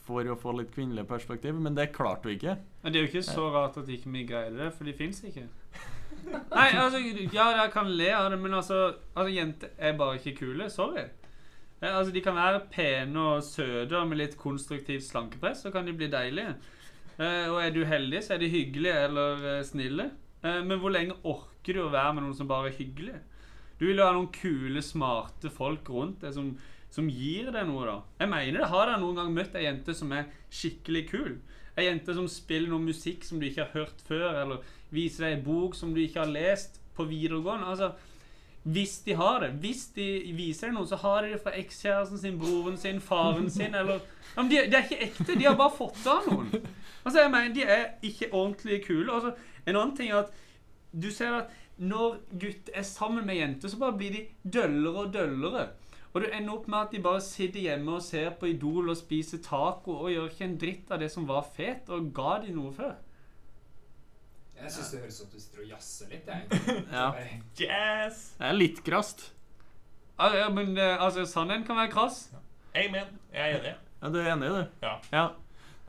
[0.07, 2.57] for å få litt kvinnelig perspektiv, men det klarte vi ikke.
[2.83, 5.23] Men det er jo ikke så rart at ikke vi greide det, for de fins
[5.29, 5.47] ikke.
[6.51, 7.01] Nei, altså,
[7.33, 8.81] ja, jeg kan le av det, men altså,
[9.15, 10.69] altså Jenter er bare ikke kule.
[10.73, 11.07] Sorry.
[11.81, 15.89] Eh, altså, De kan være pene og søte og med litt konstruktivt slankepress, så kan
[15.89, 16.55] de bli deilige.
[17.17, 20.11] Eh, og er du heldig, så er de hyggelige eller eh, snille.
[20.41, 23.19] Men hvor lenge orker du å være med noen som bare er hyggelige?
[23.77, 26.47] Du vil jo ha noen kule, smarte folk rundt deg som,
[26.89, 27.97] som gir deg noe, da.
[28.23, 28.71] Jeg mener det.
[28.73, 31.35] Har dere noen gang møtt ei jente som er skikkelig kul?
[31.77, 34.65] Ei jente som spiller noe musikk som du ikke har hørt før, eller
[34.97, 37.69] viser deg en bok som du ikke har lest på videregående?
[37.69, 37.93] Altså,
[38.63, 42.21] hvis de har det, hvis de viser det noe, så har de det fra ekskjæresten
[42.21, 44.03] sin, broren sin, faren sin, eller
[44.37, 46.53] ja, de, de er ikke ekte, de har bare fått av noen.
[47.01, 49.09] Altså, jeg mener, De er ikke ordentlig kule.
[49.09, 49.33] Altså,
[49.65, 50.35] en annen ting er at
[50.93, 55.15] du ser at når gutter er sammen med jenter, så bare blir de døllere og
[55.15, 55.69] døllere.
[56.13, 58.99] Og du ender opp med at de bare sitter hjemme og ser på Idol og
[58.99, 62.53] spiser taco og gjør ikke en dritt av det som var fet, og ga de
[62.53, 62.99] noe før.
[64.61, 66.27] Jeg syns det høres ut som du sitter og jazzer litt.
[66.29, 66.65] Jeg.
[66.99, 67.07] Ja.
[67.61, 68.19] Yes!
[68.39, 69.31] Det er litt krast.
[70.21, 72.27] Ja, ja, men eh, altså, sannheten kan være krass.
[72.77, 73.15] Amen.
[73.33, 73.73] Jeg er enig.
[74.03, 74.85] Ja, du er enig, du?
[74.85, 75.25] Ja.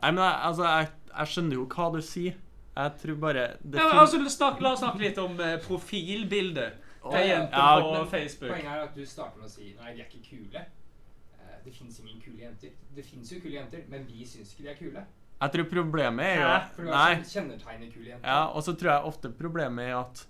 [0.01, 2.39] Nei, men jeg, altså, jeg, jeg skjønner jo hva du sier.
[2.71, 7.17] Jeg tror bare det Ja, altså, snakk, la oss snakke litt om eh, profilbildet til
[7.17, 8.53] ja, jenter ja, på men Facebook.
[8.53, 10.63] Poenget er at du starter med å si Nei, de er ikke kule.
[11.36, 12.71] Eh, Det fins ingen kule jenter.
[12.95, 15.03] Det fins jo kule jenter, men vi syns ikke de er kule.
[15.41, 16.58] Jeg tror problemet er jo Hæ?
[16.75, 16.97] For du Nei.
[17.01, 18.12] har sånn kjennetegnet.
[18.21, 20.25] Ja, og så tror jeg ofte problemet er at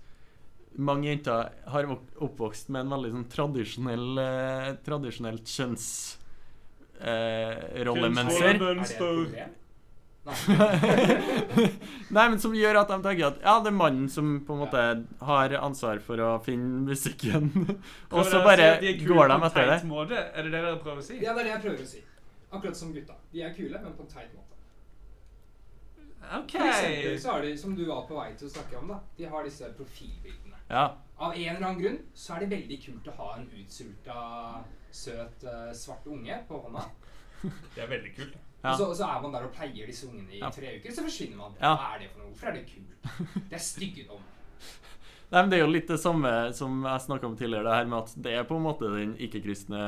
[0.80, 7.02] mange jenter har oppvokst med en veldig sånn tradisjonell eh, Tradisjonelt kjønnsrollemønster.
[7.02, 8.46] eh, rollemønster.
[8.46, 9.58] Er det et problem?
[10.22, 10.34] Nei.
[12.14, 14.60] Nei, men som gjør at de tenker at ja, det er mannen som på en
[14.62, 14.82] måte
[15.26, 17.50] har ansvar for å finne musikken.
[18.14, 19.80] og så bare si går de etter det.
[19.90, 20.22] Måte?
[20.30, 21.18] Er det det dere prøver å si?
[21.18, 22.04] Ja, det er det jeg prøver å si.
[22.52, 23.18] Akkurat som gutta.
[23.32, 24.51] De er kule, men på en teit måte.
[26.22, 26.52] OK.
[26.54, 29.00] For eksempel så har de, som du var på vei til å snakke om, da.
[29.18, 30.60] De har disse profilbildene.
[30.70, 30.84] Ja.
[31.22, 34.20] Av en eller annen grunn så er det veldig kult å ha en utsulta,
[34.92, 36.86] søt, eh, svart unge på hånda.
[37.74, 38.36] Det er veldig kult.
[38.62, 38.72] Ja.
[38.72, 40.50] Og, så, så er man der og pleier disse ungene i Ja.
[40.54, 41.56] tre uker, så forsvinner man.
[41.60, 41.74] Ja.
[41.74, 42.30] Hva er det for noe?
[42.30, 43.42] Hvorfor er det kult?
[43.50, 44.22] Det er styggedom.
[45.32, 47.90] Nei, men Det er jo litt det samme som jeg snakka om tidligere, det her
[47.90, 49.82] med at det er på en måte den ikke-kristne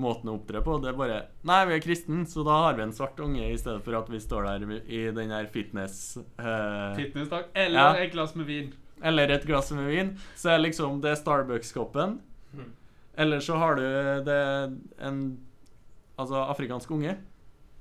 [0.00, 0.78] måten å opptre på.
[0.82, 3.56] Det er bare Nei, vi er kristen, så da har vi en svart unge i
[3.58, 7.50] stedet for at vi står der i den her fitness eh, takk.
[7.54, 7.94] Eller Ja.
[7.96, 8.72] et glass med vin.
[9.02, 10.14] Eller et glass med vin.
[10.36, 12.18] Så er liksom det Starbucks-koppen.
[12.52, 12.72] Mhm.
[13.16, 13.84] Eller så har du
[14.24, 14.40] det
[15.00, 15.20] en
[16.18, 17.12] Altså afrikansk unge.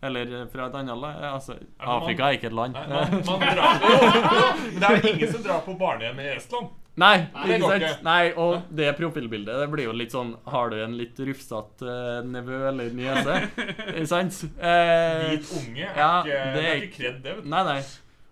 [0.02, 1.24] Eller fra et annet land.
[1.26, 2.74] Altså, Afrika er ikke et land.
[2.74, 3.80] Nei, man, man drar
[4.74, 6.68] Men det er ingen som drar på barnehjem i Estland.
[6.98, 7.84] Nei, det ikke går sant?
[7.86, 8.06] ikke.
[8.08, 12.26] Nei, og det profilbildet det blir jo litt sånn Har du en litt rufsete uh,
[12.26, 13.36] nevø eller niese?
[13.94, 14.40] Ikke sant?
[14.58, 17.36] Eh, Hvit unge er ja, ikke, det er ikke kredd, det.
[17.38, 17.52] vet du.
[17.54, 17.78] Nei, nei.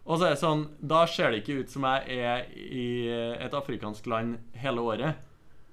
[0.05, 2.87] Og så er det sånn Da ser det ikke ut som jeg er i
[3.45, 5.23] et afrikansk land hele året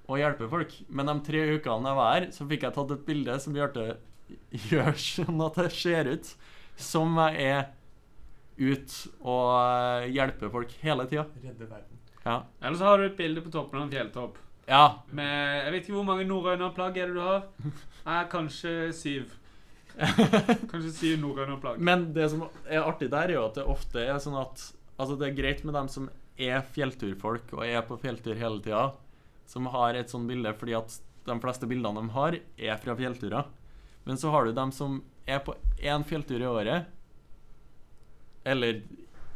[0.09, 0.73] og hjelper folk.
[0.91, 3.71] Men de tre ukene jeg var her, så fikk jeg tatt et bilde som gjør,
[3.77, 3.85] det,
[4.69, 6.33] gjør sånn at det ser ut
[6.79, 7.71] som jeg er
[8.59, 11.25] ute og eh, hjelper folk hele tida.
[11.41, 11.92] Redde verden.
[12.23, 12.43] Ja.
[12.61, 14.37] Eller så har du et bilde på toppen av en fjelltopp.
[14.67, 14.83] ja.
[15.11, 17.47] Med Jeg vet ikke hvor mange norrønerplagg er det du har?
[18.05, 19.33] Nei, kanskje syv.
[20.71, 21.79] Kanskje syv norrønerplagg.
[21.79, 25.15] Men det som er artig der, er jo at det ofte er sånn at Altså,
[25.17, 26.05] det er greit med dem som
[26.37, 28.91] er fjellturfolk og er på fjelltur hele tida,
[29.49, 33.49] som har et sånt bilde fordi at de fleste bildene de har, er fra fjellturer.
[34.05, 36.85] Men så har du dem som er på én fjelltur i året,
[38.45, 38.83] eller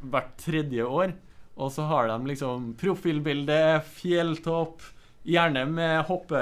[0.03, 1.15] hvert tredje år,
[1.57, 4.85] og så har de liksom profilbilde, fjelltopp,
[5.27, 6.41] gjerne med hoppe,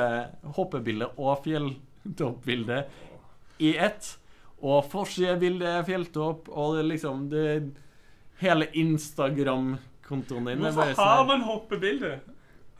[0.58, 2.84] hoppebilde og fjelltoppbilde
[3.64, 4.12] i ett.
[4.66, 7.48] Og forsidebilde, fjelltopp, og det liksom det,
[8.42, 12.10] Hele Instagram-kontoen din Hvorfor har sånn man hoppebilde?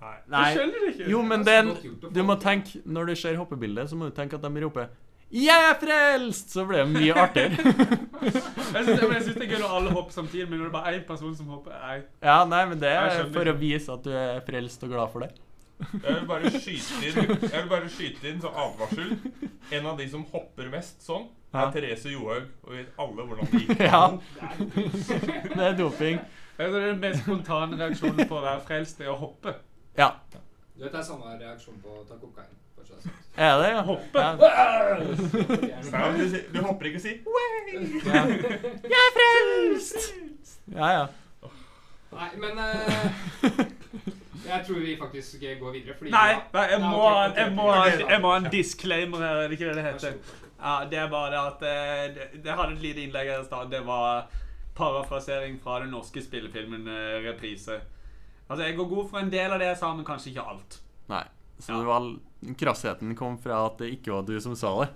[0.02, 0.16] Nei.
[0.28, 1.06] Jeg skjønner det ikke.
[1.14, 1.70] Jo, men den,
[2.12, 4.90] du må tenke Når du ser hoppebildet, så må du tenke at de roper
[5.32, 7.58] 'Jeg er frelst!' Så blir det mye artigere.
[8.76, 11.08] Jeg synes det er gøy når alle hopper samtidig, men når det bare er én
[11.08, 11.98] person som hopper nei.
[12.22, 15.26] ja, nei, men det er for å vise at du er frelst og glad for
[15.26, 15.32] det.
[15.76, 17.18] Jeg vil bare skyte inn
[17.52, 19.10] Jeg vil bare skyte inn som advarsel.
[19.76, 22.48] En av de som hopper mest sånn, er Therese Johaug.
[22.64, 23.80] Og vi vet alle hvordan det gikk.
[23.90, 24.04] Ja.
[25.56, 26.20] Det er doping.
[26.58, 29.20] Jeg tror det er den mest spontane reaksjonen på å være frelst, det er å
[29.20, 29.58] hoppe.
[30.00, 30.14] Ja.
[30.32, 32.06] Du vet det er samme reaksjon på å
[32.94, 33.58] er.
[33.60, 33.82] Det, ja?
[33.82, 34.20] Hoppe?
[34.20, 34.34] Ja.
[35.92, 37.18] Nei, du, sier- du hopper ikke og sier
[38.06, 38.22] ja.
[38.86, 40.14] Jeg er frelst!
[40.72, 41.06] Ja, ja.
[42.16, 43.66] Nei, men eh,
[44.46, 47.66] Jeg tror vi faktisk går videre, fordi Nei, nei jeg, må, ha- ok, jeg, må,
[47.72, 50.18] ha- jeg må ha en disclaimer her, er det ikke det det heter?
[50.62, 53.46] Ja, det er bare det at eh, det, det hadde et lite innlegg her i
[53.50, 53.68] stad.
[53.74, 54.30] Det var
[54.78, 57.82] parafrasering fra den norske spillefilmen eh, Reprise.
[58.50, 60.80] Altså, jeg går god for en del av det jeg sa, men kanskje ikke alt.
[61.12, 61.24] Nei.
[61.60, 61.80] Så Ja.
[61.82, 62.08] det var,
[62.60, 64.92] krassheten kom fra at det ikke var du som sa det.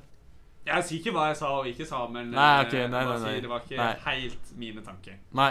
[0.69, 3.33] Jeg sier ikke hva jeg sa og ikke sa, men Nei, okay, nei, nei, nei.
[3.41, 3.93] det var ikke Nei.
[4.05, 5.17] helt mine tanker.
[5.39, 5.49] Nei.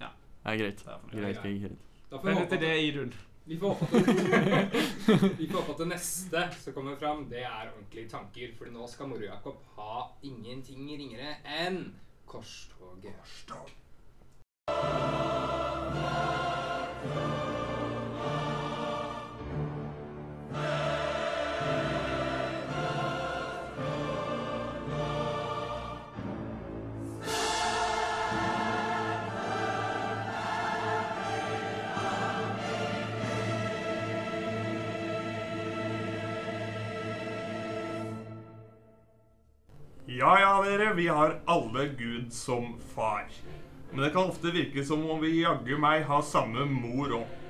[0.00, 0.08] Ja.
[0.40, 0.84] Det er greit.
[0.86, 0.98] Det er.
[1.12, 1.80] Greit, greit, greit.
[2.10, 3.14] Da får vi håpe det, Idun.
[3.44, 4.82] Vi får håpe at det,
[5.40, 8.54] vi får håpe at det neste som kommer fram, det er ordentlige tanker.
[8.56, 11.82] For nå skal Moro Jakob ha ingenting ringere enn
[12.24, 13.20] Korstoget.
[17.04, 17.53] Ja
[40.64, 40.94] dere.
[40.96, 43.28] Vi har alle Gud som far.
[43.92, 47.40] Men det kan ofte virke som om vi jaggu meg har samme mor òg.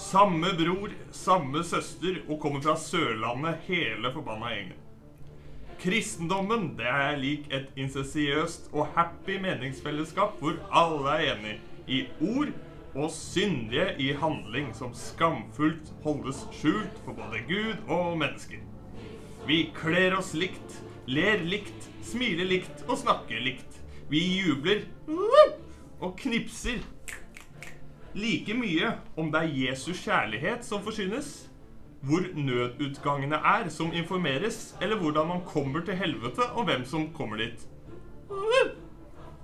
[0.00, 4.78] Samme bror, samme søster og kommer fra Sørlandet hele forbanna gjengen.
[5.80, 12.52] Kristendommen det er lik et incesiøst og happy meningsfellesskap hvor alle er enige i ord
[12.94, 18.60] og syndige i handling som skamfullt holdes skjult for både Gud og mennesker.
[19.48, 23.78] Vi kler oss likt, ler likt, smiler likt og snakker likt.
[24.10, 24.84] Vi jubler
[26.00, 26.80] og knipser
[28.14, 31.28] like mye om det er Jesus kjærlighet som forsynes,
[32.02, 37.42] hvor nødutgangene er som informeres, eller hvordan man kommer til helvete og hvem som kommer
[37.42, 37.66] dit.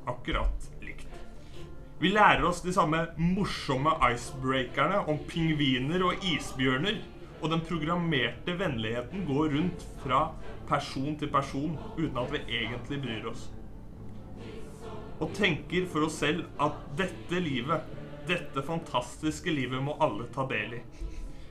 [0.06, 1.10] Akkurat likt.
[2.00, 7.02] Vi lærer oss de samme morsomme icebreakerne om pingviner og isbjørner,
[7.40, 10.20] og den programmerte vennligheten går rundt fra
[10.68, 13.48] person til person uten at vi egentlig bryr oss.
[15.20, 17.84] Og tenker for oss selv at dette livet,
[18.28, 20.82] dette fantastiske livet, må alle ta del i.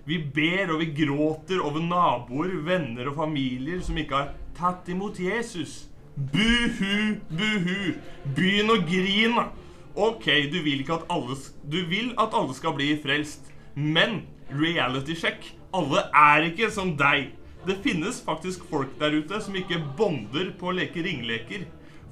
[0.05, 5.17] Vi ber og vi gråter over naboer, venner og familier som ikke har tatt imot
[5.19, 5.87] Jesus.
[6.15, 7.95] Buhu, buhu.
[8.37, 9.47] Begynn å grine.
[9.95, 13.49] Ok, du vil alle Du vil at alle skal bli frelst.
[13.75, 15.55] Men reality check.
[15.75, 17.33] Alle er ikke som deg.
[17.67, 21.65] Det finnes faktisk folk der ute som ikke bonder på å leke ringleker.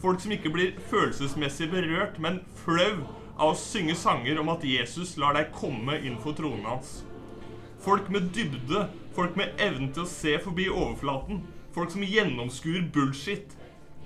[0.04, 3.06] Folk som ikke blir følelsesmessig berørt, men flau
[3.38, 7.04] av å synge sanger om at Jesus lar deg komme inn for tronen hans.
[7.86, 11.43] Folk med dybde, folk med evnen til å se forbi overflaten.
[11.73, 13.56] Folk som gjennomskuer bullshit.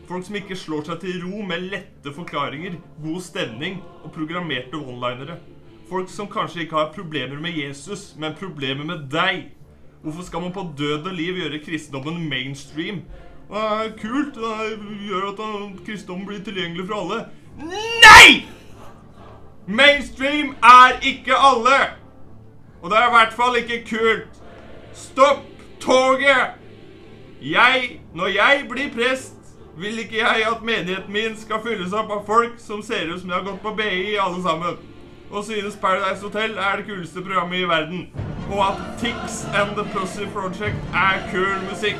[0.07, 5.41] Folk som ikke slår seg til ro med lette forklaringer, god stemning og programmerte one-linere.
[5.89, 9.49] Folk som kanskje ikke har problemer med Jesus, men problemer med deg.
[10.01, 13.01] Hvorfor skal man på død og liv gjøre kristendommen mainstream?
[13.49, 14.35] Det er kult.
[14.35, 17.25] Det gjør at uh, kristendommen blir tilgjengelig for alle.
[18.03, 18.45] Nei!
[19.67, 21.79] Mainstream er ikke alle!
[22.81, 24.41] Og det er i hvert fall ikke kult.
[24.93, 25.43] Stopp
[25.79, 26.55] toget!
[27.41, 29.35] Jeg, når jeg blir prest,
[29.77, 33.29] vil ikke jeg at menigheten min skal fylles opp av folk som ser ut som
[33.29, 34.79] de har gått på BI alle sammen.
[35.29, 38.07] Og synes Paradise Hotel er det kuleste programmet i verden.
[38.51, 41.99] Og at Tix and The Pussy Project er kul musikk.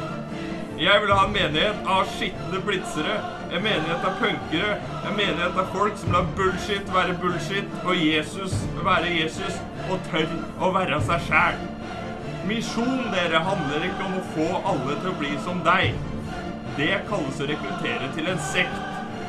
[0.79, 3.15] Jeg vil ha en menighet av skitne blitzere.
[3.49, 4.75] En menighet av punkere.
[5.09, 8.53] En menighet av folk som lar bullshit være bullshit, og Jesus
[8.85, 9.57] være Jesus,
[9.89, 10.29] og tør
[10.61, 11.63] å være seg sjæl.
[12.47, 15.97] Misjon, dere, handler ikke om å få alle til å bli som deg.
[16.77, 18.77] Det kalles å rekruttere til en sekt.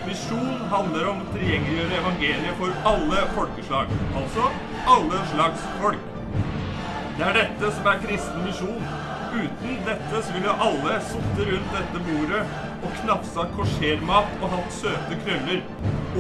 [0.05, 3.91] Misjon handler om å tilgjengeliggjøre evangeliet for alle folkeslag.
[4.21, 4.53] Altså
[4.99, 6.18] alle slags folk.
[7.19, 8.83] Det er dette som er kristen misjon.
[9.35, 12.43] Uten dette så ville alle sittet rundt dette bordet
[12.87, 15.65] og knapsa korsermat og hatt søte krøller.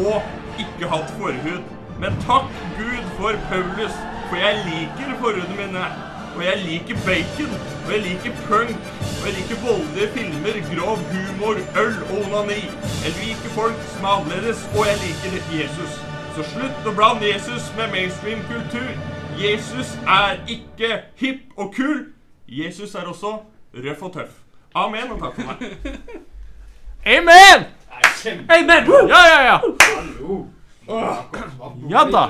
[0.03, 1.68] Og ikke hatt forhud.
[2.03, 3.94] Men takk Gud for Paulus,
[4.26, 5.84] for jeg liker forhudene mine.
[6.32, 11.62] Og jeg liker bacon, og jeg liker punk, og jeg liker voldelige filmer, grov humor,
[11.84, 12.64] øl og onani.
[13.05, 16.03] Jeg liker folk som er annerledes, og jeg liker Jesus.
[16.34, 18.90] Så slutt å blande Jesus med mainstream kultur.
[19.39, 22.12] Jesus er ikke hipp og kul.
[22.49, 23.39] Jesus er også
[23.74, 24.39] røff og tøff.
[24.74, 25.99] Amen og takk for meg.
[27.07, 27.66] Amen!
[28.51, 28.91] Amen!
[29.09, 29.59] Ja, ja, ja!
[29.95, 30.47] Hallo!
[31.91, 32.24] Ja da.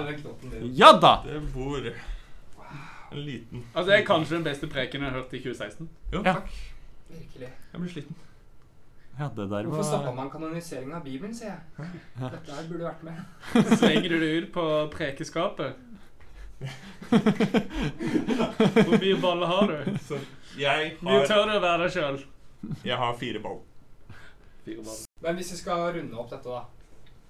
[0.83, 1.13] Ja da!
[1.25, 5.39] Det bor en liten Altså, Det er kanskje den beste preken jeg har hørt i
[5.43, 5.89] 2016.
[6.13, 6.33] Jo, Ja.
[6.33, 6.51] takk.
[7.09, 7.49] Virkelig.
[7.73, 8.17] Jeg blir sliten.
[9.19, 11.49] Ja, det der Hvorfor stoppa man kanoniseringen av Bibelen, sier
[11.79, 11.87] jeg.
[12.21, 13.77] Dette her burde vært med.
[13.79, 15.73] Slenger du det ut på prekeskapet?
[18.89, 19.99] Hvor mye baller har du?
[20.09, 20.19] Så
[20.59, 22.19] jeg har, tør å være deg sjøl.
[22.85, 23.61] jeg har fire ball.
[24.65, 24.99] Fire ball.
[25.23, 26.65] Men hvis vi skal runde opp dette, da.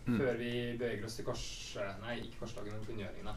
[0.08, 0.16] Mm.
[0.16, 1.44] Før vi beveger oss til kors...
[2.00, 3.34] Nei, ikke korsdagen, men kunngjøringene.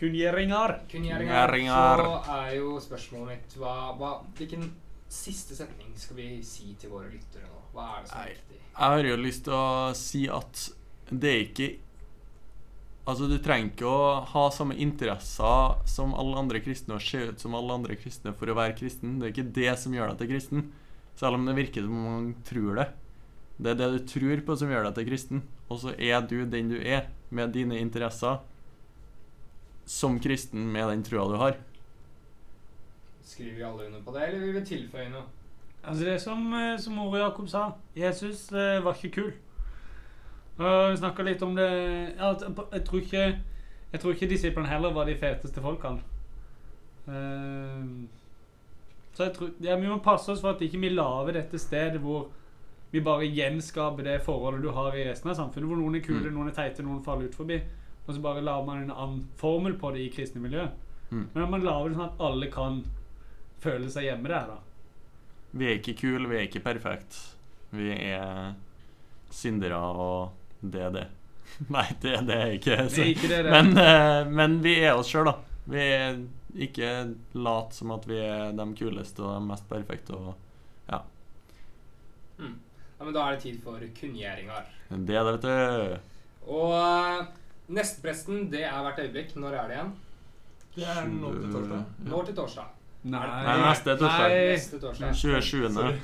[0.00, 0.76] Kunngjøringer.
[0.90, 2.04] Kunngjøringer.
[2.04, 4.68] Så er jo spørsmålet mitt hva, hva, Hvilken
[5.10, 7.64] siste setning skal vi si til våre lyttere nå?
[7.74, 8.60] Hva er det som er viktig?
[8.60, 10.66] Jeg har jo lyst til å si at
[11.10, 11.68] det er ikke
[13.08, 17.42] Altså, du trenger ikke å ha samme interesser som alle andre kristne og se ut
[17.42, 19.16] som alle andre kristne for å være kristen.
[19.18, 20.66] Det er ikke det som gjør deg til kristen,
[21.18, 22.86] selv om det virker som man tror det.
[23.60, 26.38] Det er det du tror på som gjør deg til kristen, og så er du
[26.48, 28.40] den du er, med dine interesser,
[29.86, 31.58] som kristen med den trua du har.
[33.26, 35.28] Skriver vi alle under på det, eller vil vi tilføye noe?
[35.80, 37.70] Altså Det er som, eh, som Ore Jakob sa.
[37.96, 39.30] Jesus eh, var ikke kul.
[40.60, 41.66] Og Vi snakka litt om det
[42.18, 42.34] ja,
[42.74, 43.22] Jeg tror ikke
[43.92, 46.02] Jeg tror ikke disiplene heller var de feteste folkene.
[47.08, 47.86] Eh,
[49.16, 52.00] så jeg tror ja, Vi må passe oss for at ikke vi lager dette stedet
[52.04, 52.28] hvor
[52.90, 56.24] vi bare gjenskaper det forholdet du har i resten av samfunnet, hvor noen er kule,
[56.26, 56.34] Mm.
[56.34, 57.60] noen er teite, noen faller ut forbi.
[58.08, 60.64] Og så bare lager man en annen formel på det i kristne miljø.
[61.12, 61.28] Mm.
[61.36, 62.80] Men man lager det sånn at alle kan
[63.62, 64.58] føle seg hjemme der, da.
[65.54, 67.16] Vi er ikke kule, vi er ikke perfekte.
[67.70, 68.54] Vi er
[69.30, 71.06] syndere, og det er det.
[71.74, 73.54] Nei, det, det er ikke Det er ikke det, det.
[73.54, 75.36] Men, uh, men vi er oss sjøl, da.
[75.70, 76.20] Vi er
[76.66, 76.90] ikke
[77.38, 80.16] lat som at vi er de kuleste og de mest perfekte.
[80.16, 81.02] Og ja.
[82.38, 82.56] Mm.
[82.56, 84.70] Ja, men Da er det tid for kunngjøringer.
[84.90, 85.98] Det er det, vet du.
[86.50, 87.26] Og uh,
[87.70, 89.34] nestepresten, det er hvert øyeblikk.
[89.38, 89.92] Når er det igjen?
[90.76, 91.84] Det er nå til torsdag.
[92.06, 92.76] Nå til torsdag.
[93.10, 94.32] Nei, Nei, neste torsdag.
[94.32, 94.48] Nei.
[94.52, 95.14] Neste torsdag.
[95.16, 95.70] 27.
[95.74, 96.00] Sorry.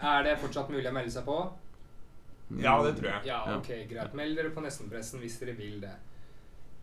[0.00, 1.36] Er det fortsatt mulig å melde seg på?
[2.50, 3.22] Ja, det tror jeg.
[3.26, 4.14] Ja, ok, greit.
[4.14, 5.94] Meld dere på Nestenpressen hvis dere vil det.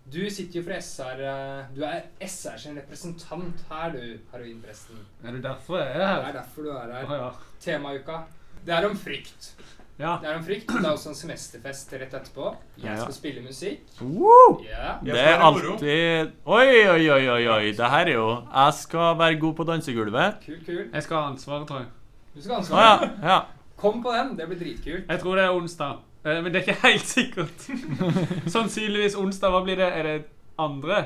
[0.04, 5.00] Du sitter jo for SR eh, Du er SR sin representant her, du, heroinpresten.
[5.24, 6.18] Er det derfor jeg er her?
[6.20, 7.08] Det er derfor du er her.
[7.08, 7.16] her.
[7.16, 7.30] ja.
[7.64, 8.18] Temauka.
[8.66, 9.54] Det er om frykt.
[10.00, 10.18] ja.
[10.22, 10.68] Det er om frykt.
[10.68, 12.52] Det er også en semesterfest rett etterpå.
[12.84, 13.88] Jeg skal spille musikk.
[14.02, 14.60] Woo!
[14.66, 15.00] Yeah.
[15.06, 17.66] Det er alltid Oi, oi, oi, oi, oi.
[17.72, 20.40] Det her er jo Jeg skal være god på dansegulvet.
[20.46, 20.86] Kul, kul.
[20.94, 21.88] Jeg skal ha ansvaret, tror jeg.
[22.36, 22.84] Du skal ha ansvaret?
[22.84, 23.34] Ah, ja.
[23.34, 23.42] ja.
[23.84, 24.34] Kom på den.
[24.40, 25.06] Det blir dritkult.
[25.12, 26.00] Jeg tror det er onsdag.
[26.24, 27.66] Eh, Men det er ikke helt sikkert.
[28.56, 29.52] Sannsynligvis onsdag.
[29.54, 29.90] Hva blir det?
[30.00, 30.16] Er det
[30.60, 31.02] andre?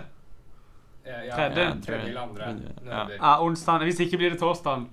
[1.07, 1.63] Ja, ja, Tredje.
[1.63, 2.49] ja, Tredje eller andre.
[2.86, 3.03] Ja.
[3.17, 3.86] Ja, onsdag.
[3.88, 4.86] Hvis ikke blir det torsdag.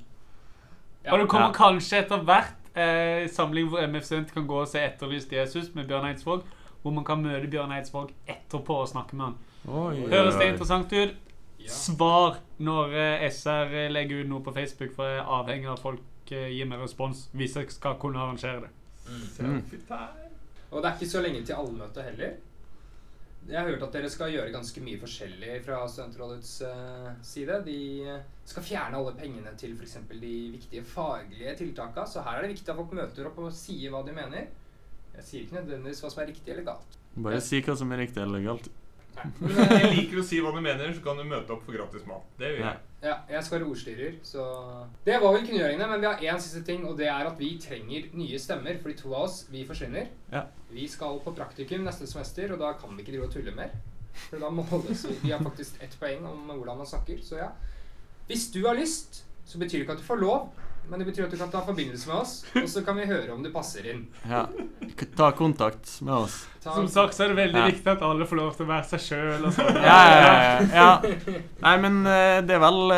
[1.04, 1.12] Ja.
[1.12, 1.56] Og det kommer Ja.
[1.58, 5.86] kanskje etter hvert eh, samling hvor MF Student kan gå og se Etterlyst Jesus med
[5.90, 6.42] Bjørn Eidsvåg.
[6.82, 9.36] Hvor man kan møte Bjørn Eidsvåg etterpå og snakke med han.
[9.68, 11.14] Oi, Høres det interessant ut?
[11.64, 11.68] Ja.
[11.72, 16.00] Svar når eh, SR legger ut noe på Facebook, for jeg er avhengig av folk
[16.32, 18.72] eh, gir mer respons hvis jeg skal kunne arrangere det.
[19.04, 19.60] Mm.
[20.70, 22.36] Og det er ikke så lenge til allmøtet heller.
[23.44, 27.58] Jeg har hørt at dere skal gjøre ganske mye forskjellig fra Studentrådets uh, side.
[27.66, 29.98] De eh, skal fjerne alle pengene til f.eks.
[30.08, 32.06] de viktige faglige tiltakene.
[32.08, 34.48] Så her er det viktig at folk møter opp og sier hva de mener.
[35.18, 36.96] Jeg sier ikke nødvendigvis hva som er riktig eller galt.
[37.14, 38.72] Bare si hva som er riktig eller galt.
[39.40, 42.04] Men, Jeg liker å si hva du mener, så kan du møte opp for gratis
[42.08, 42.26] mat.
[42.40, 42.82] Det gjør jeg.
[43.04, 44.44] Ja, jeg skal være ordstyrer, så
[45.06, 47.50] Det var vel kunngjøringene, men vi har én siste ting, og det er at vi
[47.60, 48.78] trenger nye stemmer.
[48.82, 50.08] For de to av oss, vi forsvinner.
[50.32, 50.46] Ja.
[50.72, 53.74] Vi skal på praktikum neste semester, og da kan vi ikke drive og tulle mer.
[54.28, 55.18] For da måles vi.
[55.26, 57.50] Vi har faktisk ett poeng om hvordan man snakker, så ja.
[58.28, 60.48] Hvis du har lyst, så betyr det ikke at du får lov,
[60.90, 63.32] men det betyr at du kan ta forbindelse med oss, og så kan vi høre
[63.32, 64.02] om du passer inn.
[64.28, 64.42] Ja.
[65.16, 66.34] Ta kontakt med oss.
[66.62, 67.66] Ta, Som sagt så er det veldig Ja.
[67.70, 69.46] viktig at alle får lov til å være seg sjøl.
[69.52, 69.74] Sånn.
[69.84, 71.40] Ja, ja, ja, ja.
[71.64, 72.94] Nei, men eh, det er vel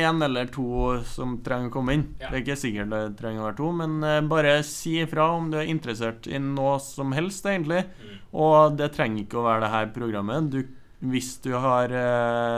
[0.00, 2.04] én eller to som trenger å komme inn.
[2.20, 2.30] Ja.
[2.30, 5.50] Det er ikke sikkert det trenger å være to, men eh, bare si ifra om
[5.52, 7.84] du er interessert i noe som helst, egentlig.
[8.32, 10.50] Og det trenger ikke å være det her programmet.
[10.52, 10.60] Du,
[11.10, 11.88] hvis du har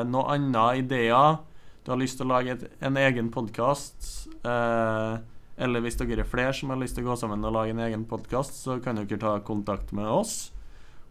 [0.04, 1.38] noen andre ideer,
[1.84, 6.54] du har lyst til å lage et, en egen podkast, eller hvis dere er flere
[6.54, 9.18] som har lyst til å gå sammen og lage en egen podkast, så kan dere
[9.20, 10.52] ta kontakt med oss.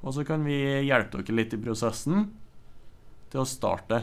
[0.01, 0.57] Og så kan vi
[0.87, 2.29] hjelpe dere litt i prosessen
[3.31, 4.01] til å starte.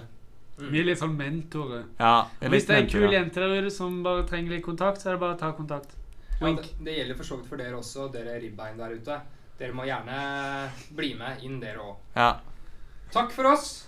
[0.59, 1.85] Vi er litt sånn mentorer.
[1.99, 5.03] Ja, vi Hvis det er en kul jente der ute som bare trenger litt kontakt,
[5.03, 5.95] så er det bare å ta kontakt.
[6.41, 9.21] ja, det, det gjelder for så vidt for dere også, dere ribbein der ute.
[9.59, 10.19] Dere må gjerne
[10.95, 11.97] bli med inn, dere òg.
[12.15, 12.33] Ja.
[13.15, 13.88] Takk for oss.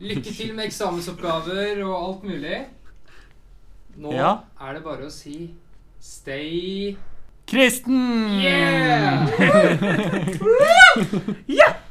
[0.00, 2.58] Lykke til med eksamensoppgaver og alt mulig.
[3.98, 4.36] Nå Ja.
[4.60, 5.50] er det bare å si
[6.00, 6.96] stay
[7.48, 8.38] Kristen!
[8.38, 9.26] Yeah!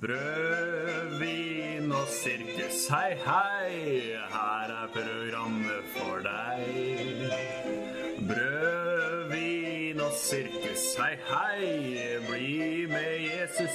[0.00, 4.16] Brød, vin og sirkus, hei, hei.
[4.32, 6.66] Her er programmet for deg.
[8.28, 12.18] Brød, vin og sirkus, hei, hei.
[12.26, 12.55] Bli